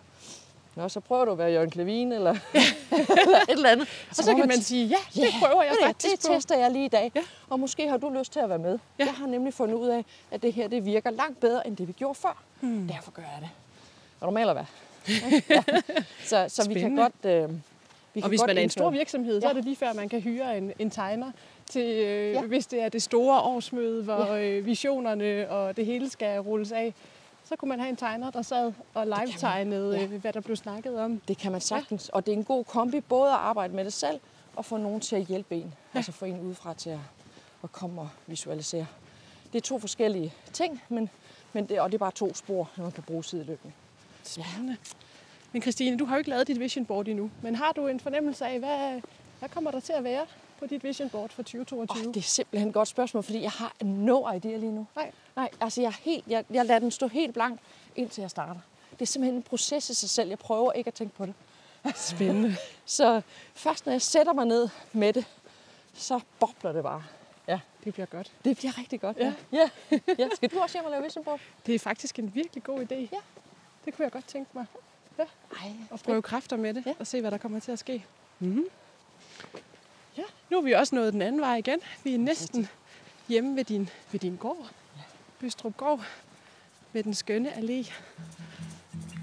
Nå, 0.77 0.89
så 0.89 1.01
prøver 1.01 1.25
du 1.25 1.33
at 1.33 1.39
være 1.39 1.51
Jørgen 1.51 1.71
Klevin, 1.71 2.13
eller, 2.13 2.31
eller 3.23 3.39
et 3.39 3.49
eller 3.49 3.69
andet. 3.69 3.89
Og 4.11 4.17
så, 4.17 4.23
så 4.23 4.35
kan 4.35 4.49
man 4.49 4.63
sige, 4.63 4.87
ja, 4.87 4.97
det 5.15 5.21
ja, 5.21 5.29
prøver 5.41 5.63
jeg 5.63 5.75
faktisk 5.83 6.13
det, 6.13 6.23
det 6.23 6.31
tester 6.31 6.59
jeg 6.59 6.71
lige 6.71 6.85
i 6.85 6.89
dag. 6.89 7.13
Ja. 7.15 7.23
Og 7.49 7.61
måske 7.61 7.89
har 7.89 7.97
du 7.97 8.11
lyst 8.11 8.33
til 8.33 8.41
at 8.41 8.49
være 8.49 8.59
med. 8.59 8.79
Ja. 8.99 9.05
Jeg 9.05 9.15
har 9.15 9.27
nemlig 9.27 9.55
fundet 9.55 9.75
ud 9.75 9.89
af, 9.89 10.05
at 10.31 10.43
det 10.43 10.53
her 10.53 10.69
det 10.69 10.85
virker 10.85 11.11
langt 11.11 11.41
bedre, 11.41 11.67
end 11.67 11.77
det 11.77 11.89
vi 11.89 11.93
gjorde 11.93 12.15
før. 12.15 12.43
Hmm. 12.61 12.89
Derfor 12.89 13.11
gør 13.11 13.23
jeg 13.23 13.41
det. 13.41 13.51
Er 14.21 14.27
du 14.27 14.33
med, 14.33 14.43
eller 14.43 14.53
hvad? 14.53 14.65
Ja. 15.09 15.63
Så, 16.25 16.45
så 16.49 16.69
vi 16.69 16.81
kan 16.81 16.97
godt... 16.97 17.15
Øh, 17.25 17.51
vi 18.15 18.21
kan 18.21 18.25
og 18.25 18.29
hvis 18.29 18.41
godt 18.41 18.49
man 18.49 18.59
er 18.59 18.63
en 18.63 18.71
stor 18.71 18.91
virksomhed, 18.91 19.35
ja. 19.35 19.41
så 19.41 19.49
er 19.49 19.53
det 19.53 19.65
lige 19.65 19.77
før, 19.77 19.93
man 19.93 20.09
kan 20.09 20.21
hyre 20.21 20.59
en, 20.59 20.73
en 20.79 20.91
tegner 20.91 21.31
til, 21.67 21.83
øh, 21.83 22.33
ja. 22.33 22.43
hvis 22.43 22.67
det 22.67 22.83
er 22.83 22.89
det 22.89 23.03
store 23.03 23.41
årsmøde, 23.41 24.03
hvor 24.03 24.35
ja. 24.35 24.43
øh, 24.43 24.67
visionerne 24.67 25.51
og 25.51 25.77
det 25.77 25.87
hele 25.87 26.11
skal 26.11 26.41
rulles 26.41 26.73
af 26.73 26.95
så 27.45 27.57
kunne 27.57 27.69
man 27.69 27.81
have 27.81 27.91
en 27.91 27.97
tegner, 27.97 28.31
der 28.31 28.43
sad 28.43 28.73
og 28.95 29.07
live-tegnede, 29.07 29.97
ja. 29.97 30.05
Øh, 30.05 30.21
hvad 30.21 30.33
der 30.33 30.41
blev 30.41 30.57
snakket 30.57 31.01
om. 31.01 31.21
Det 31.29 31.39
kan 31.39 31.53
man 31.53 31.61
sagtens, 31.61 32.09
ja. 32.09 32.17
og 32.17 32.27
det 32.27 32.33
er 32.33 32.37
en 32.37 32.45
god 32.45 32.65
kombi, 32.65 33.01
både 33.01 33.31
at 33.31 33.37
arbejde 33.37 33.75
med 33.75 33.85
det 33.85 33.93
selv, 33.93 34.21
og 34.57 34.65
få 34.65 34.77
nogen 34.77 35.01
til 35.01 35.17
at 35.17 35.23
hjælpe 35.23 35.55
en. 35.55 35.75
Ja. 35.95 35.99
Altså 35.99 36.13
få 36.13 36.25
en 36.25 36.41
udefra 36.41 36.75
til 36.75 36.91
at, 36.91 36.99
at 37.63 37.73
komme 37.73 38.01
og 38.01 38.09
visualisere. 38.27 38.87
Det 39.53 39.59
er 39.59 39.63
to 39.63 39.79
forskellige 39.79 40.35
ting, 40.53 40.83
men, 40.89 41.11
men 41.53 41.67
det, 41.67 41.81
og 41.81 41.89
det 41.89 41.95
er 41.95 41.99
bare 41.99 42.13
to 42.13 42.35
spor, 42.35 42.71
når 42.77 42.83
man 42.83 42.93
kan 42.93 43.03
bruge 43.03 43.25
sideløbende. 43.25 43.73
Spændende. 44.25 44.77
Men 45.53 45.63
Christine, 45.63 45.97
du 45.99 46.05
har 46.05 46.15
jo 46.15 46.19
ikke 46.19 46.31
lavet 46.31 46.49
dit 46.49 46.61
vision 46.61 46.87
board 46.87 47.09
endnu, 47.09 47.31
men 47.43 47.55
har 47.55 47.73
du 47.73 47.87
en 47.87 48.01
fornemmelse 48.01 48.47
af, 48.47 48.59
hvad, 48.59 49.01
hvad 49.39 49.49
kommer 49.49 49.71
der 49.71 49.81
til 49.81 49.93
at 49.93 50.05
være 50.05 50.27
på 50.59 50.67
dit 50.67 50.85
vision 50.85 51.11
board 51.11 51.31
for 51.31 51.43
2022? 51.43 52.09
Oh, 52.09 52.15
det 52.15 52.21
er 52.21 52.25
simpelthen 52.25 52.69
et 52.69 52.75
godt 52.75 52.89
spørgsmål, 52.89 53.23
fordi 53.23 53.43
jeg 53.43 53.51
har 53.51 53.73
no 53.81 54.33
idea 54.33 54.57
lige 54.57 54.73
nu. 54.73 54.87
Nej. 54.97 55.13
Nej, 55.37 55.51
altså 55.61 55.81
jeg, 55.81 55.93
helt, 55.93 56.25
jeg, 56.27 56.45
jeg 56.51 56.65
lader 56.67 56.79
den 56.79 56.91
stå 56.91 57.07
helt 57.07 57.35
blank, 57.35 57.61
indtil 57.97 58.21
jeg 58.21 58.31
starter. 58.31 58.61
Det 58.91 59.03
er 59.03 59.07
simpelthen 59.07 59.37
en 59.37 59.43
proces 59.43 59.91
i 59.91 59.95
sig 59.95 60.11
selv. 60.11 60.29
Jeg 60.29 60.39
prøver 60.39 60.73
ikke 60.73 60.89
at 60.89 60.95
tænke 60.95 61.17
på 61.17 61.27
det. 61.27 61.35
Spændende. 61.95 62.57
så 62.85 63.21
først 63.55 63.87
når 63.87 63.93
jeg 63.93 64.03
sætter 64.03 64.33
mig 64.33 64.47
ned 64.47 64.69
med 64.93 65.13
det, 65.13 65.25
så 65.95 66.21
bobler 66.41 66.73
det 66.73 66.83
bare. 66.83 67.05
Ja, 67.49 67.61
det 67.85 67.95
bliver 67.95 68.07
godt. 68.07 68.33
Det 68.45 68.57
bliver 68.57 68.79
rigtig 68.79 69.01
godt, 69.01 69.17
ja. 69.17 69.33
ja. 69.53 69.71
ja. 70.19 70.29
Skal 70.35 70.51
du 70.51 70.59
også 70.59 70.77
hjem 70.77 70.85
og 70.85 70.91
lave 70.91 71.03
vision 71.03 71.25
board? 71.25 71.41
Det 71.67 71.75
er 71.75 71.79
faktisk 71.79 72.19
en 72.19 72.35
virkelig 72.35 72.65
god 72.65 72.81
idé. 72.81 72.95
Ja. 72.95 73.19
Det 73.85 73.95
kunne 73.95 74.05
jeg 74.05 74.13
godt 74.13 74.27
tænke 74.27 74.51
mig. 74.55 74.67
Ja. 75.19 75.25
Ej, 75.63 75.73
og 75.91 76.01
prøve 76.01 76.23
kræfter 76.23 76.57
med 76.57 76.75
det, 76.75 76.87
ja. 76.87 76.93
og 76.99 77.07
se, 77.07 77.21
hvad 77.21 77.31
der 77.31 77.39
kommer 77.39 77.61
til 77.61 77.73
at 77.73 77.79
ske. 77.79 78.05
Mm-hmm. 78.39 78.65
Ja, 80.17 80.23
nu 80.51 80.59
er 80.59 80.63
vi 80.63 80.73
også 80.73 80.95
nået 80.95 81.13
den 81.13 81.23
anden 81.23 81.41
vej 81.41 81.57
igen. 81.57 81.79
Vi 82.05 82.15
er 82.15 82.19
næsten 82.19 82.69
hjemme 83.29 83.57
ved 83.57 83.65
din, 83.65 83.89
ved 84.13 84.21
din 84.21 84.37
gård. 84.37 84.71
Bystrup 85.41 85.77
Gård 85.77 86.01
ved 86.93 87.03
den 87.03 87.15
skønne 87.15 87.49
allé. 87.51 87.93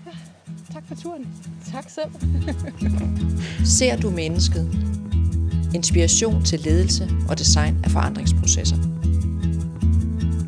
Ja, 0.06 0.12
tak 0.74 0.84
for 0.88 0.96
turen. 0.96 1.28
Tak 1.72 1.90
selv. 1.90 2.12
Ser 3.78 3.98
du 3.98 4.10
mennesket? 4.10 4.72
Inspiration 5.76 6.44
til 6.44 6.60
ledelse 6.60 7.10
og 7.30 7.38
design 7.38 7.82
af 7.84 7.92
forandringsprocesser. 7.92 8.78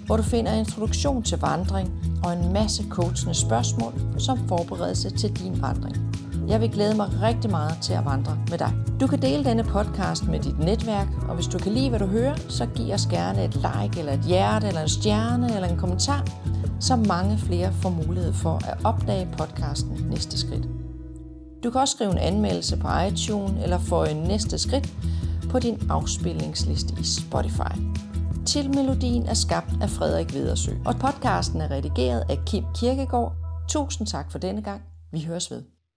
hvor 0.07 0.17
du 0.17 0.23
finder 0.23 0.53
introduktion 0.53 1.23
til 1.23 1.39
vandring 1.39 1.93
og 2.25 2.33
en 2.33 2.53
masse 2.53 2.85
coachende 2.91 3.35
spørgsmål 3.35 3.93
som 4.19 4.49
forberedelse 4.49 5.11
til 5.11 5.37
din 5.37 5.63
vandring. 5.63 5.97
Jeg 6.49 6.61
vil 6.61 6.71
glæde 6.71 6.97
mig 6.97 7.09
rigtig 7.23 7.51
meget 7.51 7.79
til 7.83 7.93
at 7.93 8.05
vandre 8.05 8.39
med 8.51 8.59
dig. 8.59 8.73
Du 9.01 9.07
kan 9.07 9.23
dele 9.23 9.45
denne 9.45 9.65
podcast 9.65 10.29
med 10.29 10.41
dit 10.41 10.59
netværk, 10.59 11.09
og 11.29 11.35
hvis 11.35 11.47
du 11.47 11.59
kan 11.59 11.73
lide, 11.73 11.89
hvad 11.89 11.99
du 11.99 12.07
hører, 12.07 12.37
så 12.49 12.67
giv 12.67 12.95
os 12.95 13.07
gerne 13.07 13.45
et 13.45 13.55
like, 13.55 13.99
eller 13.99 14.13
et 14.13 14.25
hjerte, 14.25 14.67
eller 14.67 14.81
en 14.81 14.89
stjerne, 14.89 15.55
eller 15.55 15.69
en 15.69 15.79
kommentar, 15.79 16.25
så 16.81 16.97
mange 16.97 17.39
flere 17.39 17.73
får 17.73 17.91
mulighed 17.91 18.33
for 18.33 18.61
at 18.69 18.79
opdage 18.85 19.29
podcasten 19.39 20.07
Næste 20.11 20.39
Skridt. 20.39 20.69
Du 21.65 21.71
kan 21.71 21.81
også 21.81 21.95
skrive 21.95 22.13
en 22.13 22.19
anmeldelse 22.19 22.77
på 22.77 22.89
iTunes 23.09 23.63
eller 23.63 23.79
få 23.79 24.05
en 24.05 24.17
næste 24.17 24.59
skridt 24.59 24.95
på 25.51 25.59
din 25.59 25.91
afspillingsliste 25.91 26.95
i 27.01 27.05
Spotify. 27.05 27.75
Til 28.47 28.71
melodien 28.71 29.27
er 29.27 29.35
skabt 29.35 29.73
af 29.83 29.91
Frederik 29.91 30.35
Vedersø, 30.35 30.73
og 30.85 30.95
podcasten 30.97 31.61
er 31.61 31.71
redigeret 31.71 32.25
af 32.31 32.39
Kim 32.47 32.65
Kirkegaard. 32.75 33.33
Tusind 33.69 34.07
tak 34.07 34.33
for 34.33 34.39
denne 34.39 34.63
gang. 34.63 34.83
Vi 35.13 35.25
høres 35.25 35.51
ved. 35.51 35.80